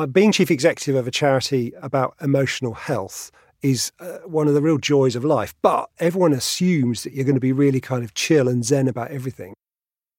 uh, 0.00 0.06
being 0.06 0.32
chief 0.32 0.50
executive 0.50 0.96
of 0.96 1.06
a 1.06 1.10
charity 1.10 1.72
about 1.82 2.14
emotional 2.22 2.72
health 2.72 3.30
is 3.60 3.92
uh, 4.00 4.18
one 4.24 4.48
of 4.48 4.54
the 4.54 4.62
real 4.62 4.78
joys 4.78 5.14
of 5.14 5.24
life. 5.24 5.54
But 5.60 5.90
everyone 5.98 6.32
assumes 6.32 7.02
that 7.02 7.12
you're 7.12 7.26
going 7.26 7.34
to 7.34 7.40
be 7.40 7.52
really 7.52 7.80
kind 7.80 8.02
of 8.02 8.14
chill 8.14 8.48
and 8.48 8.64
zen 8.64 8.88
about 8.88 9.10
everything. 9.10 9.52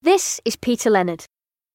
This 0.03 0.39
is 0.45 0.55
Peter 0.55 0.91
Leonard. 0.91 1.25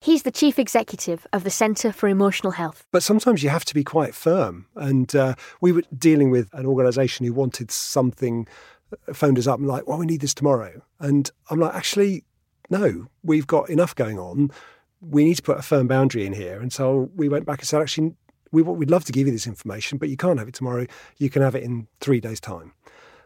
He's 0.01 0.23
the 0.23 0.31
chief 0.31 0.59
executive 0.59 1.27
of 1.33 1.43
the 1.43 1.51
Centre 1.51 1.91
for 1.91 2.09
Emotional 2.09 2.53
Health. 2.53 2.87
But 2.93 3.03
sometimes 3.03 3.43
you 3.43 3.49
have 3.49 3.65
to 3.65 3.75
be 3.75 3.83
quite 3.83 4.15
firm. 4.15 4.67
And 4.77 5.15
uh, 5.17 5.35
we 5.61 5.73
were 5.73 5.83
dealing 5.97 6.31
with 6.31 6.49
an 6.53 6.67
organisation 6.67 7.27
who 7.27 7.33
wanted 7.33 7.73
something, 7.73 8.47
uh, 8.93 9.15
phoned 9.15 9.39
us 9.39 9.49
up 9.49 9.59
and 9.59 9.67
like, 9.67 9.89
well, 9.89 9.99
we 9.99 10.07
need 10.07 10.21
this 10.21 10.35
tomorrow. 10.35 10.83
And 11.01 11.29
I'm 11.51 11.59
like, 11.59 11.75
actually, 11.75 12.23
no, 12.71 13.07
we've 13.25 13.49
got 13.49 13.69
enough 13.69 13.97
going 13.97 14.19
on. 14.19 14.53
We 15.01 15.25
need 15.25 15.37
to 15.37 15.43
put 15.43 15.59
a 15.59 15.63
firm 15.63 15.87
boundary 15.87 16.27
in 16.27 16.33
here. 16.33 16.61
And 16.61 16.73
so 16.73 17.11
we 17.15 17.29
went 17.29 17.47
back 17.47 17.61
and 17.61 17.69
said, 17.69 17.83
actually, 17.83 18.15
we, 18.53 18.63
we'd 18.63 18.91
love 18.91 19.05
to 19.05 19.13
give 19.13 19.27
you 19.27 19.33
this 19.33 19.47
information, 19.47 19.99
but 19.99 20.09
you 20.09 20.17
can't 20.17 20.39
have 20.39 20.49
it 20.49 20.55
tomorrow. 20.55 20.87
You 21.19 21.31
can 21.31 21.43
have 21.43 21.55
it 21.55 21.63
in 21.63 21.89
three 22.01 22.21
days' 22.21 22.41
time. 22.41 22.73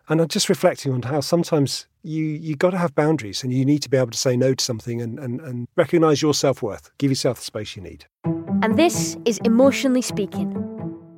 And 0.08 0.20
I'm 0.20 0.28
just 0.28 0.48
reflecting 0.48 0.92
on 0.92 1.02
how 1.02 1.20
sometimes 1.20 1.86
you 2.02 2.24
you 2.24 2.56
got 2.56 2.70
to 2.70 2.78
have 2.78 2.94
boundaries 2.96 3.44
and 3.44 3.52
you 3.52 3.64
need 3.64 3.80
to 3.82 3.88
be 3.88 3.96
able 3.96 4.10
to 4.10 4.18
say 4.18 4.36
no 4.36 4.54
to 4.54 4.64
something 4.64 5.00
and, 5.00 5.20
and, 5.20 5.40
and 5.40 5.68
recognize 5.76 6.20
your 6.20 6.34
self 6.34 6.62
worth. 6.62 6.90
Give 6.98 7.12
yourself 7.12 7.38
the 7.38 7.44
space 7.44 7.76
you 7.76 7.82
need. 7.82 8.06
And 8.24 8.76
this 8.76 9.16
is 9.24 9.38
Emotionally 9.44 10.02
Speaking, 10.02 10.52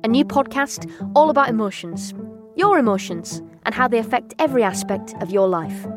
a 0.03 0.07
new 0.07 0.23
podcast 0.23 0.91
all 1.15 1.31
about 1.31 1.49
emotions, 1.49 2.13
your 2.55 2.77
emotions, 2.77 3.41
and 3.65 3.73
how 3.73 3.87
they 3.87 3.97
affect 3.97 4.35
every 4.37 4.61
aspect 4.61 5.15
of 5.21 5.31
your 5.31 5.47
life. 5.47 5.87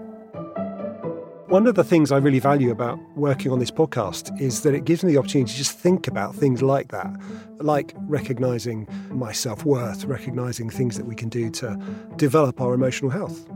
One 1.49 1.69
of 1.69 1.77
the 1.77 1.85
things 1.85 2.11
I 2.11 2.17
really 2.17 2.41
value 2.41 2.73
about 2.73 2.99
working 3.17 3.53
on 3.53 3.61
this 3.61 3.71
podcast 3.71 4.41
is 4.41 4.63
that 4.63 4.75
it 4.75 4.85
gives 4.85 5.05
me 5.05 5.13
the 5.13 5.19
opportunity 5.19 5.53
to 5.53 5.57
just 5.57 5.79
think 5.79 6.09
about 6.09 6.35
things 6.35 6.61
like 6.61 6.89
that, 6.89 7.17
like 7.59 7.95
recognizing 7.99 8.89
my 9.11 9.31
self 9.31 9.65
worth, 9.65 10.05
recognizing 10.07 10.69
things 10.69 10.97
that 10.97 11.07
we 11.07 11.15
can 11.15 11.29
do 11.29 11.49
to 11.51 11.81
develop 12.17 12.61
our 12.61 12.75
emotional 12.75 13.13
health. 13.13 13.49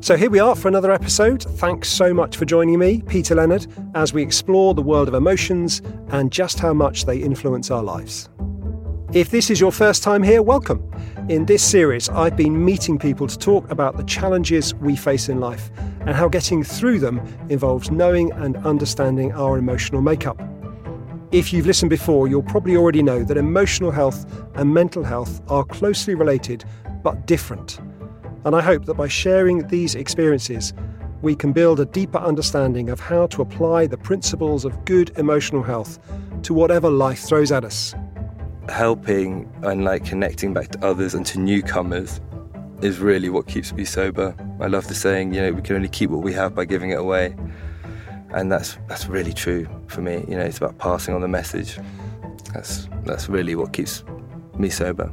So 0.00 0.14
here 0.14 0.28
we 0.28 0.38
are 0.38 0.54
for 0.54 0.68
another 0.68 0.92
episode. 0.92 1.42
Thanks 1.42 1.88
so 1.88 2.12
much 2.12 2.36
for 2.36 2.44
joining 2.44 2.78
me, 2.78 3.00
Peter 3.08 3.34
Leonard, 3.34 3.66
as 3.94 4.12
we 4.12 4.22
explore 4.22 4.74
the 4.74 4.82
world 4.82 5.08
of 5.08 5.14
emotions 5.14 5.80
and 6.08 6.30
just 6.30 6.58
how 6.58 6.74
much 6.74 7.06
they 7.06 7.16
influence 7.16 7.70
our 7.70 7.82
lives. 7.82 8.28
If 9.14 9.30
this 9.30 9.48
is 9.48 9.58
your 9.58 9.72
first 9.72 10.02
time 10.02 10.22
here, 10.22 10.42
welcome. 10.42 10.86
In 11.30 11.46
this 11.46 11.62
series, 11.62 12.10
I've 12.10 12.36
been 12.36 12.62
meeting 12.62 12.98
people 12.98 13.26
to 13.26 13.38
talk 13.38 13.70
about 13.70 13.96
the 13.96 14.04
challenges 14.04 14.74
we 14.74 14.96
face 14.96 15.30
in 15.30 15.40
life 15.40 15.70
and 16.00 16.10
how 16.10 16.28
getting 16.28 16.62
through 16.62 16.98
them 16.98 17.20
involves 17.48 17.90
knowing 17.90 18.32
and 18.32 18.56
understanding 18.58 19.32
our 19.32 19.58
emotional 19.58 20.02
makeup. 20.02 20.40
If 21.32 21.52
you've 21.52 21.66
listened 21.66 21.90
before, 21.90 22.26
you'll 22.26 22.42
probably 22.42 22.76
already 22.76 23.02
know 23.02 23.22
that 23.24 23.36
emotional 23.36 23.90
health 23.90 24.26
and 24.54 24.74
mental 24.74 25.04
health 25.04 25.40
are 25.48 25.64
closely 25.64 26.14
related 26.14 26.64
but 27.02 27.26
different. 27.26 27.78
And 28.44 28.56
I 28.56 28.60
hope 28.60 28.86
that 28.86 28.94
by 28.94 29.08
sharing 29.08 29.68
these 29.68 29.94
experiences, 29.94 30.72
we 31.22 31.36
can 31.36 31.52
build 31.52 31.78
a 31.80 31.84
deeper 31.84 32.18
understanding 32.18 32.88
of 32.88 32.98
how 32.98 33.26
to 33.28 33.42
apply 33.42 33.86
the 33.86 33.98
principles 33.98 34.64
of 34.64 34.84
good 34.86 35.16
emotional 35.18 35.62
health 35.62 35.98
to 36.42 36.54
whatever 36.54 36.90
life 36.90 37.20
throws 37.20 37.52
at 37.52 37.64
us 37.64 37.94
helping 38.70 39.50
and 39.62 39.84
like 39.84 40.04
connecting 40.04 40.54
back 40.54 40.68
to 40.68 40.84
others 40.84 41.14
and 41.14 41.26
to 41.26 41.38
newcomers 41.38 42.20
is 42.82 42.98
really 42.98 43.28
what 43.28 43.46
keeps 43.46 43.72
me 43.72 43.84
sober. 43.84 44.34
I 44.60 44.66
love 44.66 44.88
the 44.88 44.94
saying, 44.94 45.34
you 45.34 45.40
know, 45.40 45.52
we 45.52 45.62
can 45.62 45.76
only 45.76 45.88
keep 45.88 46.10
what 46.10 46.22
we 46.22 46.32
have 46.32 46.54
by 46.54 46.64
giving 46.64 46.90
it 46.90 46.98
away. 46.98 47.34
And 48.30 48.50
that's 48.50 48.78
that's 48.88 49.06
really 49.06 49.32
true 49.32 49.68
for 49.88 50.02
me. 50.02 50.24
You 50.28 50.36
know, 50.36 50.44
it's 50.44 50.58
about 50.58 50.78
passing 50.78 51.14
on 51.14 51.20
the 51.20 51.28
message. 51.28 51.78
That's 52.54 52.88
that's 53.04 53.28
really 53.28 53.54
what 53.54 53.72
keeps 53.72 54.04
me 54.56 54.70
sober. 54.70 55.12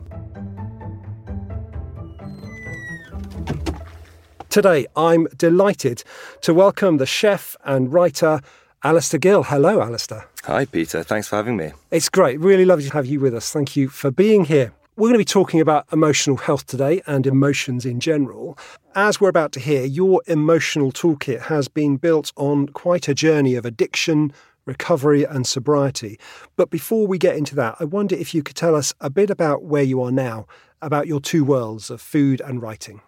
Today, 4.49 4.87
I'm 4.95 5.27
delighted 5.37 6.03
to 6.41 6.53
welcome 6.53 6.97
the 6.97 7.05
chef 7.05 7.55
and 7.65 7.91
writer 7.91 8.41
Alasdair 8.83 9.19
Gill. 9.19 9.43
Hello, 9.43 9.79
Alasdair. 9.79 10.25
Hi, 10.45 10.65
Peter. 10.65 11.03
Thanks 11.03 11.27
for 11.27 11.35
having 11.35 11.57
me. 11.57 11.73
It's 11.91 12.09
great. 12.09 12.39
Really 12.39 12.65
lovely 12.65 12.85
to 12.85 12.93
have 12.93 13.05
you 13.05 13.19
with 13.19 13.35
us. 13.35 13.51
Thank 13.51 13.75
you 13.75 13.89
for 13.89 14.11
being 14.11 14.45
here. 14.45 14.71
We're 14.97 15.09
going 15.09 15.13
to 15.13 15.19
be 15.19 15.25
talking 15.25 15.61
about 15.61 15.85
emotional 15.93 16.37
health 16.37 16.65
today 16.65 17.03
and 17.05 17.27
emotions 17.27 17.85
in 17.85 17.99
general. 17.99 18.57
As 18.95 19.21
we're 19.21 19.29
about 19.29 19.51
to 19.51 19.59
hear, 19.59 19.85
your 19.85 20.23
emotional 20.25 20.91
toolkit 20.91 21.41
has 21.41 21.67
been 21.67 21.97
built 21.97 22.33
on 22.35 22.69
quite 22.69 23.07
a 23.07 23.13
journey 23.13 23.53
of 23.53 23.63
addiction, 23.63 24.33
recovery, 24.65 25.23
and 25.23 25.45
sobriety. 25.45 26.19
But 26.55 26.71
before 26.71 27.05
we 27.05 27.19
get 27.19 27.35
into 27.35 27.53
that, 27.57 27.75
I 27.79 27.83
wonder 27.83 28.15
if 28.15 28.33
you 28.33 28.41
could 28.41 28.55
tell 28.55 28.73
us 28.73 28.91
a 28.99 29.11
bit 29.11 29.29
about 29.29 29.61
where 29.61 29.83
you 29.83 30.01
are 30.01 30.11
now, 30.11 30.47
about 30.81 31.05
your 31.05 31.19
two 31.19 31.43
worlds 31.43 31.91
of 31.91 32.01
food 32.01 32.41
and 32.41 32.59
writing. 32.59 33.01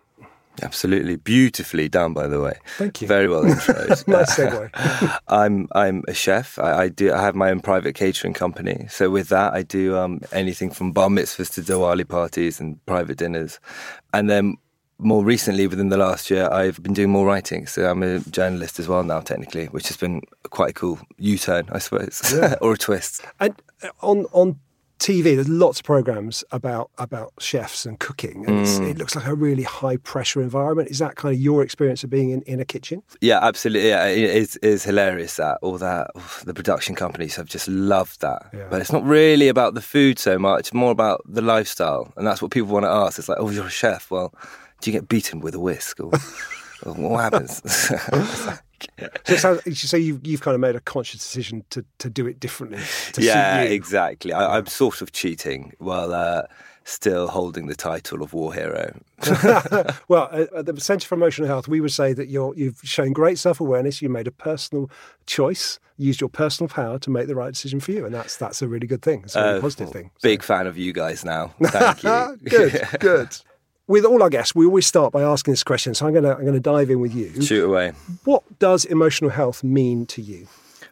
Absolutely, 0.62 1.16
beautifully 1.16 1.88
done. 1.88 2.14
By 2.14 2.28
the 2.28 2.42
way, 2.42 2.58
thank 2.78 3.02
you. 3.02 3.08
Very 3.08 3.28
well 3.28 3.44
introed. 3.44 4.08
nice 4.08 4.36
segue. 4.36 5.20
I'm 5.28 5.68
I'm 5.74 6.04
a 6.08 6.14
chef. 6.14 6.60
I, 6.60 6.84
I, 6.84 6.90
do. 6.90 7.14
I 7.14 7.22
have 7.22 7.36
my 7.36 7.50
own 7.50 7.62
private 7.62 7.96
catering 7.96 8.34
company. 8.34 8.88
So 8.90 9.10
with 9.10 9.30
that, 9.30 9.54
I 9.54 9.64
do 9.64 9.98
um, 9.98 10.22
anything 10.32 10.72
from 10.72 10.92
bar 10.92 11.10
mitzvahs 11.10 11.54
to 11.54 11.62
Diwali 11.62 12.08
parties 12.08 12.60
and 12.60 12.84
private 12.86 13.18
dinners, 13.18 13.60
and 14.14 14.30
then 14.30 14.58
more 15.00 15.24
recently, 15.24 15.66
within 15.66 15.90
the 15.90 15.98
last 15.98 16.30
year, 16.30 16.50
I've 16.52 16.84
been 16.84 16.94
doing 16.94 17.10
more 17.10 17.26
writing. 17.26 17.66
So 17.66 17.90
I'm 17.90 18.04
a 18.04 18.20
journalist 18.20 18.80
as 18.80 18.88
well 18.88 19.04
now, 19.04 19.22
technically, 19.22 19.68
which 19.68 19.88
has 19.88 19.98
been 19.98 20.22
quite 20.50 20.72
a 20.72 20.74
cool 20.74 21.00
U-turn, 21.18 21.70
I 21.72 21.80
suppose, 21.80 22.34
yeah. 22.36 22.56
or 22.62 22.74
a 22.74 22.78
twist. 22.78 23.26
And 23.40 23.56
uh, 23.82 23.90
on 24.02 24.26
on 24.34 24.60
TV, 25.00 25.36
there's 25.36 25.48
lots 25.48 25.80
of 25.80 25.86
programs 25.86 26.44
about 26.52 26.92
about 26.98 27.32
chefs 27.40 27.86
and 27.86 28.00
cooking, 28.00 28.46
and 28.46 28.66
mm. 28.66 28.90
it 28.90 28.98
looks 28.98 29.16
like 29.16 29.26
a 29.26 29.34
really 29.34 29.64
high 29.64 29.96
pressure 29.98 30.42
environment. 30.42 30.90
Is 30.90 31.00
that 31.00 31.16
kind 31.16 31.34
of 31.34 31.40
your 31.40 31.64
experience 31.64 32.04
of 32.04 32.10
being 32.10 32.32
in, 32.32 32.42
in 32.42 32.60
a 32.60 32.66
kitchen? 32.66 33.02
Yeah, 33.22 33.40
absolutely. 33.42 33.88
Yeah, 33.88 34.06
it 34.08 34.18
is, 34.18 34.58
it 34.58 34.68
is 34.68 34.84
hilarious 34.84 35.38
that 35.38 35.58
all 35.62 35.78
that 35.78 36.12
the 36.44 36.54
production 36.54 36.96
companies 36.96 37.36
have 37.38 37.48
just 37.48 37.68
loved 37.70 38.20
that. 38.22 38.50
Yeah. 38.54 38.68
But 38.70 38.82
it's 38.82 38.92
not 38.92 39.06
really 39.06 39.48
about 39.48 39.74
the 39.74 39.82
food 39.82 40.20
so 40.20 40.38
much; 40.38 40.74
more 40.74 40.92
about 40.92 41.22
the 41.26 41.42
lifestyle, 41.42 42.12
and 42.18 42.28
that's 42.28 42.42
what 42.42 42.52
people 42.52 42.70
want 42.70 42.84
to 42.84 42.92
ask. 42.92 43.18
It's 43.18 43.30
like, 43.30 43.40
oh, 43.40 43.50
you're 43.50 43.68
a 43.68 43.70
chef. 43.70 44.12
Well, 44.12 44.34
do 44.82 44.92
you 44.92 44.98
get 44.98 45.08
beaten 45.08 45.40
with 45.40 45.56
a 45.56 45.60
whisk, 45.60 46.02
or 46.02 46.12
what 46.84 47.20
happens? 47.22 47.62
so, 49.26 49.60
so 49.74 49.98
you've, 49.98 50.26
you've 50.26 50.42
kind 50.42 50.56
of 50.56 50.62
made 50.62 50.76
a 50.76 50.80
conscious 50.82 51.20
decision 51.20 51.64
to, 51.72 51.86
to 52.00 52.10
do 52.10 52.28
it 52.28 52.40
differently. 52.40 52.80
yeah, 53.18 53.62
exactly. 53.62 54.34
I, 54.34 54.58
am 54.58 54.68
sort 54.68 55.02
of 55.02 55.12
cheating 55.12 55.74
while 55.80 56.14
uh, 56.14 56.44
still 56.90 57.28
holding 57.28 57.68
the 57.68 57.76
title 57.76 58.22
of 58.22 58.34
war 58.34 58.54
hero. 58.54 59.00
well, 60.08 60.30
at 60.32 60.66
the 60.66 60.76
Centre 60.80 61.08
for 61.08 61.16
Emotional 61.16 61.48
Health, 61.48 61.68
we 61.68 61.80
would 61.80 61.92
say 61.92 62.14
that 62.14 62.28
you're, 62.28 62.54
you've 62.56 62.80
shown 62.84 63.14
great 63.14 63.38
self 63.38 63.60
awareness. 63.60 64.02
You 64.02 64.10
made 64.10 64.28
a 64.28 64.32
personal 64.32 64.90
choice, 65.26 65.80
used 65.98 66.20
your 66.20 66.30
personal 66.30 66.68
power 66.68 66.98
to 67.00 67.10
make 67.10 67.28
the 67.28 67.36
right 67.36 67.54
decision 67.54 67.80
for 67.80 67.92
you, 67.92 68.06
and 68.06 68.14
that's 68.14 68.38
that's 68.38 68.62
a 68.62 68.68
really 68.68 68.88
good 68.88 69.02
thing. 69.02 69.22
It's 69.24 69.36
a 69.36 69.44
really 69.44 69.58
uh, 69.58 69.62
positive 69.62 69.92
thing. 69.92 70.12
Big 70.22 70.44
fan 70.44 70.68
of 70.68 70.78
you 70.78 70.94
guys 70.94 71.24
now. 71.24 71.54
Thank 71.62 72.04
you. 72.04 72.38
good, 72.50 72.88
good 73.00 73.38
with 73.90 74.06
all 74.06 74.22
our 74.22 74.30
guests, 74.30 74.54
we 74.54 74.68
always 74.68 74.86
start 74.86 75.12
by 75.12 75.24
asking 75.24 75.52
this 75.52 75.64
question. 75.64 75.96
So 75.96 76.06
I'm 76.06 76.14
going 76.14 76.24
to 76.24 76.36
I'm 76.36 76.44
going 76.44 76.54
to 76.54 76.60
dive 76.62 76.90
in 76.90 77.02
with 77.02 77.14
you. 77.14 77.42
Shoot 77.42 77.66
away. 77.66 77.92
What 78.24 78.44
does 78.60 78.86
emotional 78.86 79.32
health 79.32 79.64
mean 79.64 80.06
to 80.06 80.22
you? 80.22 80.48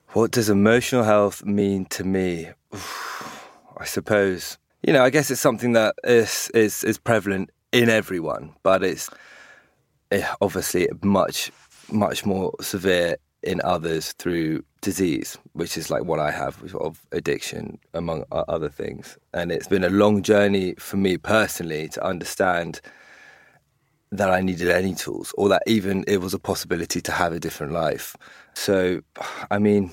What 0.10 0.32
does 0.32 0.50
emotional 0.50 1.04
health 1.04 1.46
mean 1.46 1.86
to 1.86 2.04
me? 2.04 2.50
I 3.78 3.86
suppose 3.86 4.58
you 4.82 4.92
know. 4.92 5.04
I 5.04 5.12
guess 5.12 5.30
it's 5.30 5.40
something 5.40 5.74
that 5.74 5.96
is 6.04 6.50
is 6.56 6.84
is 6.84 6.98
prevalent 6.98 7.52
in 7.72 7.90
everyone, 7.90 8.56
but 8.64 8.84
it's 8.84 9.10
eh, 10.12 10.28
obviously 10.42 10.90
much 11.04 11.52
much 11.92 12.26
more 12.26 12.52
severe 12.60 13.18
in 13.44 13.62
others 13.64 14.14
through 14.14 14.64
disease, 14.82 15.38
which 15.54 15.78
is 15.78 15.90
like 15.90 16.04
what 16.04 16.20
I 16.20 16.32
have 16.32 16.74
of 16.76 17.06
addiction, 17.12 17.80
among 17.94 18.24
other 18.32 18.70
things. 18.70 19.18
And 19.34 19.52
it's 19.52 19.68
been 19.68 19.84
a 19.84 19.90
long 19.90 20.22
journey 20.22 20.76
for 20.78 20.98
me 20.98 21.18
personally 21.18 21.90
to 21.90 22.06
understand 22.06 22.82
that 24.12 24.30
I 24.30 24.42
needed 24.42 24.70
any 24.70 24.96
tools 24.96 25.34
or 25.38 25.50
that 25.50 25.64
even 25.68 26.06
it 26.08 26.22
was 26.22 26.34
a 26.34 26.40
possibility 26.40 27.02
to 27.02 27.12
have 27.12 27.34
a 27.34 27.40
different 27.40 27.74
life. 27.74 28.16
So, 28.54 29.02
I 29.52 29.60
mean, 29.60 29.92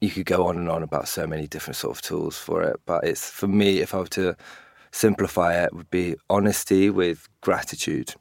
you 0.00 0.10
could 0.10 0.26
go 0.26 0.46
on 0.46 0.56
and 0.56 0.68
on 0.68 0.82
about 0.82 1.08
so 1.08 1.26
many 1.26 1.48
different 1.48 1.76
sort 1.76 1.96
of 1.96 2.02
tools 2.02 2.38
for 2.38 2.62
it, 2.62 2.80
but 2.86 3.04
it's 3.04 3.28
for 3.28 3.48
me, 3.48 3.78
if 3.80 3.94
I 3.94 3.98
were 3.98 4.06
to 4.06 4.36
simplify 4.92 5.62
it, 5.62 5.74
would 5.74 5.90
be 5.90 6.14
honesty 6.30 6.90
with 6.90 7.28
gratitude 7.40 8.14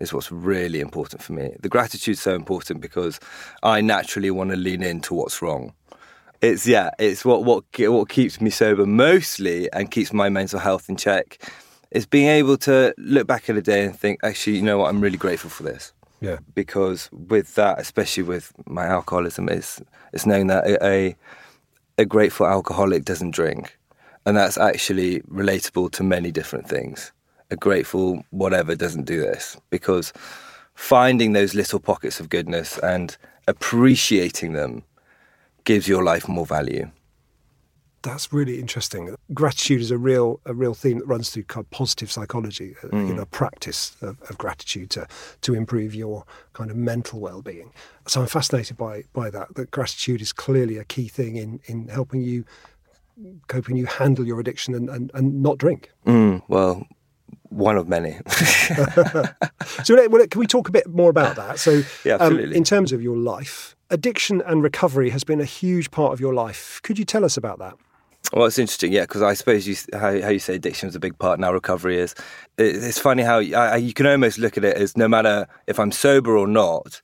is 0.00 0.12
what's 0.12 0.32
really 0.32 0.80
important 0.80 1.22
for 1.22 1.32
me. 1.32 1.54
The 1.60 1.68
gratitude's 1.68 2.20
so 2.20 2.34
important 2.34 2.80
because 2.80 3.20
I 3.62 3.80
naturally 3.80 4.30
want 4.30 4.50
to 4.50 4.56
lean 4.56 4.82
into 4.82 5.14
what's 5.14 5.40
wrong. 5.42 5.74
It's 6.40 6.66
yeah, 6.66 6.90
it's 6.98 7.24
what 7.24 7.44
what 7.44 7.64
what 7.78 8.08
keeps 8.08 8.40
me 8.40 8.50
sober 8.50 8.86
mostly 8.86 9.70
and 9.72 9.90
keeps 9.90 10.12
my 10.12 10.30
mental 10.30 10.58
health 10.58 10.88
in 10.88 10.96
check. 10.96 11.38
Is 11.90 12.06
being 12.06 12.28
able 12.28 12.56
to 12.58 12.94
look 12.98 13.26
back 13.26 13.50
at 13.50 13.56
a 13.56 13.62
day 13.62 13.84
and 13.84 13.98
think, 13.98 14.20
actually, 14.22 14.56
you 14.56 14.62
know 14.62 14.78
what, 14.78 14.88
I'm 14.88 15.00
really 15.00 15.18
grateful 15.18 15.50
for 15.50 15.64
this. 15.64 15.92
Yeah. 16.20 16.38
Because 16.54 17.10
with 17.12 17.56
that, 17.56 17.80
especially 17.80 18.22
with 18.22 18.52
my 18.66 18.86
alcoholism, 18.86 19.48
it's 19.48 19.82
it's 20.12 20.24
knowing 20.24 20.46
that 20.46 20.66
a, 20.66 20.86
a 20.86 21.16
a 21.98 22.04
grateful 22.04 22.46
alcoholic 22.46 23.04
doesn't 23.04 23.32
drink. 23.32 23.76
And 24.24 24.36
that's 24.36 24.56
actually 24.56 25.20
relatable 25.22 25.92
to 25.92 26.02
many 26.02 26.30
different 26.30 26.68
things. 26.68 27.12
A 27.50 27.56
grateful 27.56 28.24
whatever 28.30 28.74
doesn't 28.74 29.04
do 29.04 29.20
this 29.20 29.56
because 29.70 30.12
finding 30.74 31.32
those 31.32 31.54
little 31.54 31.80
pockets 31.80 32.20
of 32.20 32.28
goodness 32.28 32.78
and 32.78 33.16
appreciating 33.48 34.52
them 34.52 34.82
gives 35.64 35.88
your 35.88 36.02
life 36.02 36.28
more 36.28 36.46
value. 36.46 36.90
That's 38.02 38.32
really 38.32 38.58
interesting. 38.58 39.14
Gratitude 39.34 39.82
is 39.82 39.90
a 39.90 39.98
real 39.98 40.40
a 40.46 40.54
real 40.54 40.72
theme 40.72 41.00
that 41.00 41.06
runs 41.06 41.28
through 41.28 41.44
kind 41.44 41.64
of 41.66 41.70
positive 41.70 42.10
psychology, 42.10 42.74
mm. 42.82 43.08
you 43.08 43.12
know, 43.12 43.26
practice 43.26 43.94
of, 44.00 44.20
of, 44.22 44.38
gratitude 44.38 44.88
to 44.90 45.06
to 45.42 45.54
improve 45.54 45.94
your 45.94 46.24
kind 46.54 46.70
of 46.70 46.78
mental 46.78 47.20
well 47.20 47.42
being. 47.42 47.72
So 48.06 48.22
I'm 48.22 48.26
fascinated 48.26 48.78
by 48.78 49.04
by 49.12 49.28
that. 49.30 49.54
That 49.54 49.70
gratitude 49.70 50.22
is 50.22 50.32
clearly 50.32 50.78
a 50.78 50.84
key 50.84 51.08
thing 51.08 51.36
in 51.36 51.60
in 51.66 51.88
helping 51.88 52.22
you 52.22 52.46
coping 53.48 53.76
you 53.76 53.84
handle 53.84 54.26
your 54.26 54.40
addiction 54.40 54.74
and, 54.74 54.88
and, 54.88 55.10
and 55.12 55.42
not 55.42 55.58
drink. 55.58 55.90
Mm, 56.06 56.42
well, 56.48 56.86
one 57.48 57.76
of 57.76 57.88
many. 57.88 58.18
so, 59.82 60.08
can 60.28 60.38
we 60.38 60.46
talk 60.46 60.68
a 60.68 60.72
bit 60.72 60.88
more 60.88 61.10
about 61.10 61.36
that? 61.36 61.58
So, 61.58 61.82
yeah, 62.04 62.14
um. 62.14 62.38
In 62.38 62.64
terms 62.64 62.92
of 62.92 63.02
your 63.02 63.16
life, 63.16 63.76
addiction 63.90 64.42
and 64.46 64.62
recovery 64.62 65.10
has 65.10 65.24
been 65.24 65.40
a 65.40 65.44
huge 65.44 65.90
part 65.90 66.12
of 66.12 66.20
your 66.20 66.34
life. 66.34 66.80
Could 66.82 66.98
you 66.98 67.04
tell 67.04 67.24
us 67.24 67.36
about 67.36 67.58
that? 67.58 67.74
Well, 68.32 68.46
it's 68.46 68.58
interesting, 68.58 68.92
yeah, 68.92 69.02
because 69.02 69.22
I 69.22 69.34
suppose 69.34 69.66
you, 69.66 69.74
how, 69.92 70.20
how, 70.20 70.28
you 70.28 70.38
say 70.38 70.54
addiction 70.54 70.88
is 70.88 70.94
a 70.94 71.00
big 71.00 71.18
part 71.18 71.40
now, 71.40 71.52
recovery 71.52 71.98
is. 71.98 72.14
It, 72.58 72.76
it's 72.76 72.98
funny 72.98 73.24
how 73.24 73.38
I, 73.40 73.76
you 73.76 73.92
can 73.92 74.06
almost 74.06 74.38
look 74.38 74.56
at 74.56 74.64
it 74.64 74.76
as 74.76 74.96
no 74.96 75.08
matter 75.08 75.48
if 75.66 75.80
I'm 75.80 75.90
sober 75.90 76.36
or 76.36 76.46
not, 76.46 77.00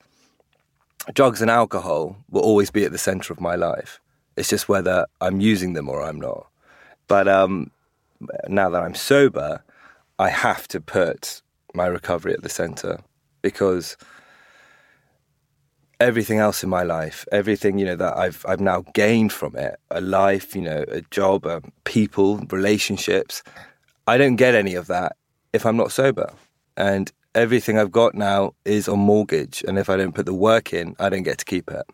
drugs 1.13 1.41
and 1.41 1.51
alcohol 1.51 2.15
will 2.29 2.41
always 2.41 2.71
be 2.71 2.85
at 2.85 2.93
the 2.93 2.97
center 2.97 3.33
of 3.33 3.41
my 3.41 3.55
life. 3.55 3.99
It's 4.37 4.49
just 4.49 4.69
whether 4.69 5.05
I'm 5.19 5.41
using 5.41 5.73
them 5.73 5.89
or 5.89 6.01
I'm 6.01 6.19
not. 6.19 6.47
But 7.07 7.27
um, 7.27 7.71
now 8.47 8.69
that 8.69 8.81
I'm 8.81 8.95
sober, 8.95 9.63
I 10.19 10.29
have 10.29 10.67
to 10.69 10.81
put 10.81 11.41
my 11.73 11.85
recovery 11.85 12.33
at 12.33 12.41
the 12.41 12.49
center 12.49 12.99
because 13.41 13.97
everything 15.99 16.39
else 16.39 16.63
in 16.63 16.69
my 16.69 16.83
life, 16.83 17.25
everything 17.31 17.77
you 17.77 17.85
know 17.85 17.95
that 17.95 18.17
I've 18.17 18.45
I've 18.47 18.59
now 18.59 18.83
gained 18.93 19.31
from 19.31 19.55
it, 19.55 19.79
a 19.91 20.01
life, 20.01 20.55
you 20.55 20.61
know, 20.61 20.85
a 20.87 21.01
job, 21.11 21.45
people, 21.83 22.37
relationships. 22.49 23.43
I 24.07 24.17
don't 24.17 24.37
get 24.37 24.55
any 24.55 24.75
of 24.75 24.87
that 24.87 25.15
if 25.53 25.65
I'm 25.65 25.77
not 25.77 25.91
sober, 25.91 26.31
and 26.75 27.11
everything 27.35 27.77
I've 27.77 27.91
got 27.91 28.15
now 28.15 28.53
is 28.65 28.87
on 28.87 28.99
mortgage, 28.99 29.63
and 29.67 29.77
if 29.77 29.89
I 29.89 29.97
don't 29.97 30.15
put 30.15 30.25
the 30.25 30.33
work 30.33 30.73
in, 30.73 30.95
I 30.99 31.09
don't 31.09 31.23
get 31.23 31.37
to 31.39 31.45
keep 31.45 31.69
it. 31.69 31.85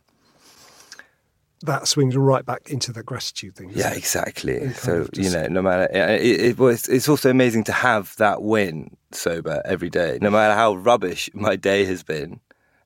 That 1.64 1.88
swings 1.88 2.16
right 2.16 2.46
back 2.46 2.70
into 2.70 2.92
the 2.92 3.04
gratitude 3.04 3.56
thing. 3.56 3.72
Yeah, 3.74 3.92
it? 3.92 3.98
exactly. 3.98 4.70
So 4.74 5.08
you 5.14 5.30
know, 5.30 5.48
no 5.48 5.62
matter 5.62 5.88
it, 5.92 6.22
it, 6.22 6.60
it, 6.60 6.90
it's 6.90 7.10
also 7.10 7.30
amazing 7.30 7.64
to 7.66 7.72
have 7.72 8.16
that 8.18 8.42
win 8.42 8.98
sober 9.12 9.62
every 9.66 9.90
day, 9.90 10.20
no 10.22 10.30
matter 10.30 10.54
how 10.54 10.76
rubbish 10.76 11.30
my 11.34 11.56
day 11.56 11.86
has 11.86 12.04
been 12.04 12.40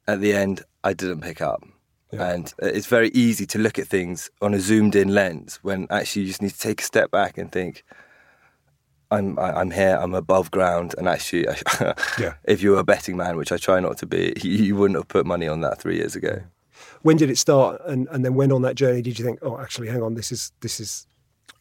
at 0.08 0.22
the 0.22 0.34
end, 0.34 0.64
I 0.84 0.94
didn't 0.94 1.22
pick 1.22 1.42
up. 1.42 1.64
Yeah. 2.12 2.32
And 2.32 2.54
it's 2.60 2.88
very 2.88 3.10
easy 3.10 3.46
to 3.48 3.60
look 3.60 3.78
at 3.78 3.88
things 3.88 4.32
on 4.42 4.54
a 4.54 4.60
zoomed 4.60 4.96
in 4.96 5.14
lens 5.14 5.60
when 5.62 5.88
actually 5.90 6.22
you 6.22 6.28
just 6.30 6.42
need 6.42 6.52
to 6.52 6.60
take 6.60 6.80
a 6.80 6.84
step 6.84 7.12
back 7.12 7.38
and 7.38 7.52
think, 7.52 7.84
I'm 9.10 9.40
I'm 9.40 9.72
here. 9.72 9.98
I'm 10.02 10.14
above 10.14 10.52
ground, 10.52 10.94
and 10.98 11.08
actually, 11.08 11.46
yeah. 12.20 12.34
if 12.44 12.62
you 12.62 12.72
were 12.72 12.80
a 12.80 12.84
betting 12.84 13.16
man, 13.16 13.38
which 13.38 13.54
I 13.54 13.58
try 13.58 13.80
not 13.80 13.98
to 14.00 14.06
be, 14.06 14.34
you 14.44 14.76
wouldn't 14.76 14.98
have 14.98 15.08
put 15.08 15.26
money 15.26 15.48
on 15.48 15.62
that 15.62 15.80
three 15.80 15.96
years 15.96 16.16
ago. 16.16 16.42
When 17.02 17.18
did 17.18 17.30
it 17.30 17.38
start, 17.38 17.82
and, 17.86 18.08
and 18.10 18.24
then 18.26 18.36
when 18.36 18.52
on 18.52 18.62
that 18.64 18.76
journey 18.76 19.02
did 19.02 19.18
you 19.20 19.26
think, 19.26 19.40
oh, 19.42 19.60
actually, 19.60 19.88
hang 19.88 20.02
on, 20.02 20.16
this 20.16 20.32
is 20.32 20.52
this 20.62 20.80
is 20.80 21.08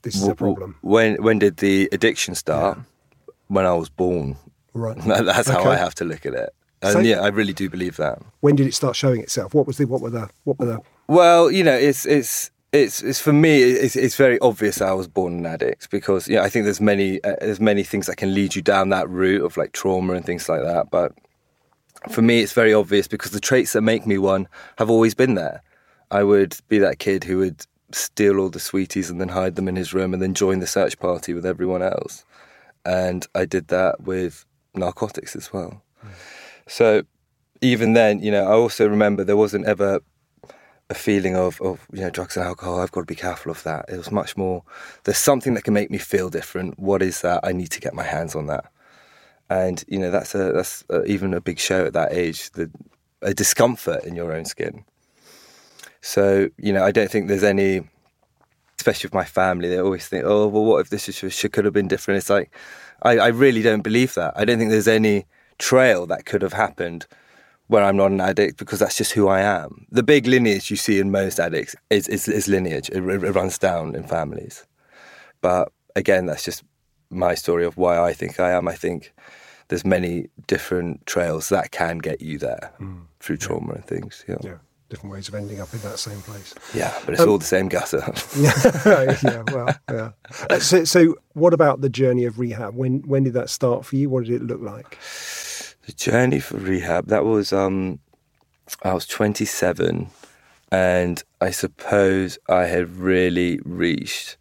this 0.02 0.16
is 0.16 0.26
a 0.26 0.34
problem? 0.34 0.76
When 0.82 1.22
when 1.22 1.38
did 1.38 1.58
the 1.58 1.88
addiction 1.92 2.34
start? 2.34 2.78
Yeah. 2.78 3.32
When 3.48 3.64
I 3.64 3.74
was 3.74 3.88
born. 3.88 4.36
Right. 4.72 4.96
That's 5.06 5.48
how 5.48 5.64
I 5.64 5.76
have 5.76 5.94
to 5.96 6.04
look 6.04 6.26
at 6.26 6.34
it. 6.34 6.50
And 6.82 6.92
so, 6.92 6.98
yeah, 7.00 7.20
I 7.20 7.28
really 7.28 7.52
do 7.52 7.70
believe 7.70 7.96
that. 7.96 8.20
When 8.40 8.56
did 8.56 8.66
it 8.66 8.74
start 8.74 8.96
showing 8.96 9.20
itself? 9.20 9.54
What 9.54 9.66
was 9.66 9.78
the 9.78 9.86
what 9.86 10.00
were 10.00 10.10
the 10.10 10.28
what 10.44 10.58
were 10.58 10.66
the 10.66 10.80
Well, 11.08 11.50
you 11.50 11.64
know, 11.64 11.74
it's 11.74 12.04
it's 12.06 12.50
it's 12.72 13.02
it's 13.02 13.20
for 13.20 13.32
me 13.32 13.62
it's 13.62 13.96
it's 13.96 14.16
very 14.16 14.38
obvious 14.40 14.80
I 14.80 14.92
was 14.92 15.08
born 15.08 15.38
an 15.38 15.46
addict 15.46 15.90
because 15.90 16.28
yeah, 16.28 16.42
I 16.42 16.48
think 16.48 16.64
there's 16.64 16.80
many 16.80 17.22
uh, 17.24 17.36
there's 17.40 17.60
many 17.60 17.82
things 17.82 18.06
that 18.06 18.16
can 18.16 18.34
lead 18.34 18.54
you 18.54 18.62
down 18.62 18.90
that 18.90 19.08
route 19.08 19.42
of 19.42 19.56
like 19.56 19.72
trauma 19.72 20.14
and 20.14 20.24
things 20.24 20.48
like 20.48 20.62
that, 20.62 20.90
but 20.90 21.12
for 22.08 22.22
me 22.22 22.40
it's 22.40 22.52
very 22.52 22.72
obvious 22.72 23.08
because 23.08 23.32
the 23.32 23.40
traits 23.40 23.72
that 23.72 23.82
make 23.82 24.06
me 24.06 24.18
one 24.18 24.48
have 24.78 24.90
always 24.90 25.14
been 25.14 25.34
there. 25.34 25.62
I 26.10 26.22
would 26.22 26.56
be 26.68 26.78
that 26.78 26.98
kid 26.98 27.24
who 27.24 27.38
would 27.38 27.66
steal 27.92 28.38
all 28.38 28.48
the 28.48 28.60
sweeties 28.60 29.10
and 29.10 29.20
then 29.20 29.28
hide 29.28 29.56
them 29.56 29.68
in 29.68 29.76
his 29.76 29.94
room 29.94 30.12
and 30.12 30.22
then 30.22 30.34
join 30.34 30.60
the 30.60 30.66
search 30.66 30.98
party 30.98 31.34
with 31.34 31.46
everyone 31.46 31.82
else. 31.82 32.24
And 32.84 33.26
I 33.34 33.44
did 33.44 33.68
that 33.68 34.02
with 34.02 34.44
narcotics 34.74 35.34
as 35.34 35.52
well. 35.52 35.82
So 36.68 37.02
even 37.60 37.94
then, 37.94 38.20
you 38.20 38.30
know, 38.30 38.44
I 38.44 38.52
also 38.52 38.88
remember 38.88 39.24
there 39.24 39.36
wasn't 39.36 39.66
ever 39.66 40.00
a 40.88 40.94
feeling 40.94 41.34
of, 41.34 41.60
of 41.60 41.86
you 41.92 42.00
know 42.00 42.10
drugs 42.10 42.36
and 42.36 42.46
alcohol. 42.46 42.80
I've 42.80 42.92
got 42.92 43.00
to 43.00 43.06
be 43.06 43.14
careful 43.14 43.50
of 43.50 43.62
that. 43.64 43.86
It 43.88 43.96
was 43.96 44.12
much 44.12 44.36
more. 44.36 44.62
There's 45.04 45.18
something 45.18 45.54
that 45.54 45.64
can 45.64 45.74
make 45.74 45.90
me 45.90 45.98
feel 45.98 46.30
different. 46.30 46.78
What 46.78 47.02
is 47.02 47.22
that? 47.22 47.40
I 47.42 47.52
need 47.52 47.70
to 47.72 47.80
get 47.80 47.94
my 47.94 48.04
hands 48.04 48.34
on 48.34 48.46
that. 48.46 48.70
And 49.48 49.84
you 49.86 49.98
know 49.98 50.10
that's 50.10 50.34
a 50.34 50.52
that's 50.52 50.84
a, 50.90 51.04
even 51.04 51.34
a 51.34 51.40
big 51.40 51.58
show 51.58 51.86
at 51.86 51.92
that 51.92 52.12
age. 52.12 52.50
The 52.52 52.70
a 53.22 53.32
discomfort 53.32 54.04
in 54.04 54.14
your 54.16 54.32
own 54.32 54.44
skin. 54.44 54.84
So 56.00 56.48
you 56.58 56.72
know 56.72 56.84
I 56.84 56.90
don't 56.90 57.10
think 57.10 57.28
there's 57.28 57.44
any, 57.44 57.82
especially 58.78 59.08
with 59.08 59.14
my 59.14 59.24
family. 59.24 59.68
They 59.68 59.78
always 59.78 60.08
think, 60.08 60.24
oh 60.26 60.48
well, 60.48 60.64
what 60.64 60.80
if 60.80 60.90
this 60.90 61.06
could 61.52 61.64
have 61.64 61.74
been 61.74 61.88
different? 61.88 62.18
It's 62.18 62.30
like 62.30 62.54
I, 63.02 63.18
I 63.18 63.28
really 63.28 63.62
don't 63.62 63.82
believe 63.82 64.14
that. 64.14 64.34
I 64.36 64.44
don't 64.44 64.58
think 64.58 64.70
there's 64.70 64.88
any 64.88 65.26
trail 65.58 66.06
that 66.06 66.26
could 66.26 66.42
have 66.42 66.52
happened 66.52 67.06
where 67.68 67.82
I'm 67.82 67.96
not 67.96 68.12
an 68.12 68.20
addict 68.20 68.58
because 68.58 68.78
that's 68.78 68.96
just 68.96 69.12
who 69.12 69.28
I 69.28 69.40
am. 69.40 69.86
The 69.90 70.02
big 70.02 70.26
lineage 70.26 70.70
you 70.70 70.76
see 70.76 71.00
in 71.00 71.10
most 71.10 71.40
addicts 71.40 71.74
is, 71.90 72.06
is, 72.08 72.28
is 72.28 72.48
lineage, 72.48 72.88
it, 72.90 72.98
it, 72.98 73.32
runs 73.32 73.58
down 73.58 73.94
in 73.96 74.04
families. 74.04 74.64
But 75.40 75.72
again, 75.96 76.26
that's 76.26 76.44
just 76.44 76.62
my 77.10 77.34
story 77.34 77.64
of 77.64 77.76
why 77.76 77.98
I 77.98 78.12
think 78.12 78.40
I 78.40 78.52
am. 78.52 78.68
I 78.68 78.74
think 78.74 79.12
there's 79.68 79.84
many 79.84 80.28
different 80.46 81.06
trails 81.06 81.48
that 81.48 81.70
can 81.70 81.98
get 81.98 82.20
you 82.20 82.38
there 82.38 82.72
mm. 82.80 83.02
through 83.20 83.38
trauma 83.38 83.68
yeah. 83.68 83.74
and 83.74 83.84
things. 83.84 84.24
Yeah. 84.28 84.36
yeah. 84.42 84.56
Different 84.88 85.12
ways 85.14 85.26
of 85.26 85.34
ending 85.34 85.60
up 85.60 85.74
in 85.74 85.80
that 85.80 85.98
same 85.98 86.20
place. 86.20 86.54
Yeah, 86.72 86.96
but 87.04 87.14
it's 87.14 87.22
um, 87.22 87.28
all 87.28 87.38
the 87.38 87.44
same 87.44 87.66
gutter. 87.66 88.04
yeah, 88.38 89.16
yeah, 89.24 89.42
well, 89.52 89.76
yeah. 89.90 90.10
Uh, 90.48 90.60
so, 90.60 90.84
so, 90.84 91.16
what 91.32 91.52
about 91.52 91.80
the 91.80 91.88
journey 91.88 92.24
of 92.24 92.38
rehab? 92.38 92.76
When 92.76 93.00
when 93.00 93.24
did 93.24 93.32
that 93.32 93.50
start 93.50 93.84
for 93.84 93.96
you? 93.96 94.08
What 94.08 94.26
did 94.26 94.34
it 94.34 94.42
look 94.44 94.60
like? 94.60 94.96
the 95.86 95.92
journey 95.92 96.40
for 96.40 96.58
rehab 96.58 97.06
that 97.06 97.24
was 97.24 97.52
um, 97.52 98.00
I 98.82 98.92
was 98.92 99.06
27, 99.06 100.08
and 100.72 101.24
I 101.40 101.50
suppose 101.50 102.38
I 102.48 102.64
had 102.64 102.96
really 102.96 103.60
reached 103.64 104.36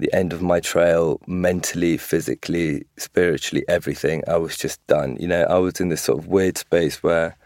the 0.00 0.12
end 0.12 0.32
of 0.32 0.42
my 0.42 0.60
trail 0.60 1.20
mentally, 1.26 1.96
physically, 1.96 2.84
spiritually, 2.96 3.64
everything. 3.68 4.22
I 4.26 4.36
was 4.36 4.56
just 4.56 4.84
done. 4.86 5.16
You 5.20 5.28
know, 5.28 5.44
I 5.44 5.58
was 5.58 5.80
in 5.80 5.88
this 5.88 6.02
sort 6.02 6.18
of 6.18 6.26
weird 6.26 6.58
space 6.58 7.02
where 7.02 7.36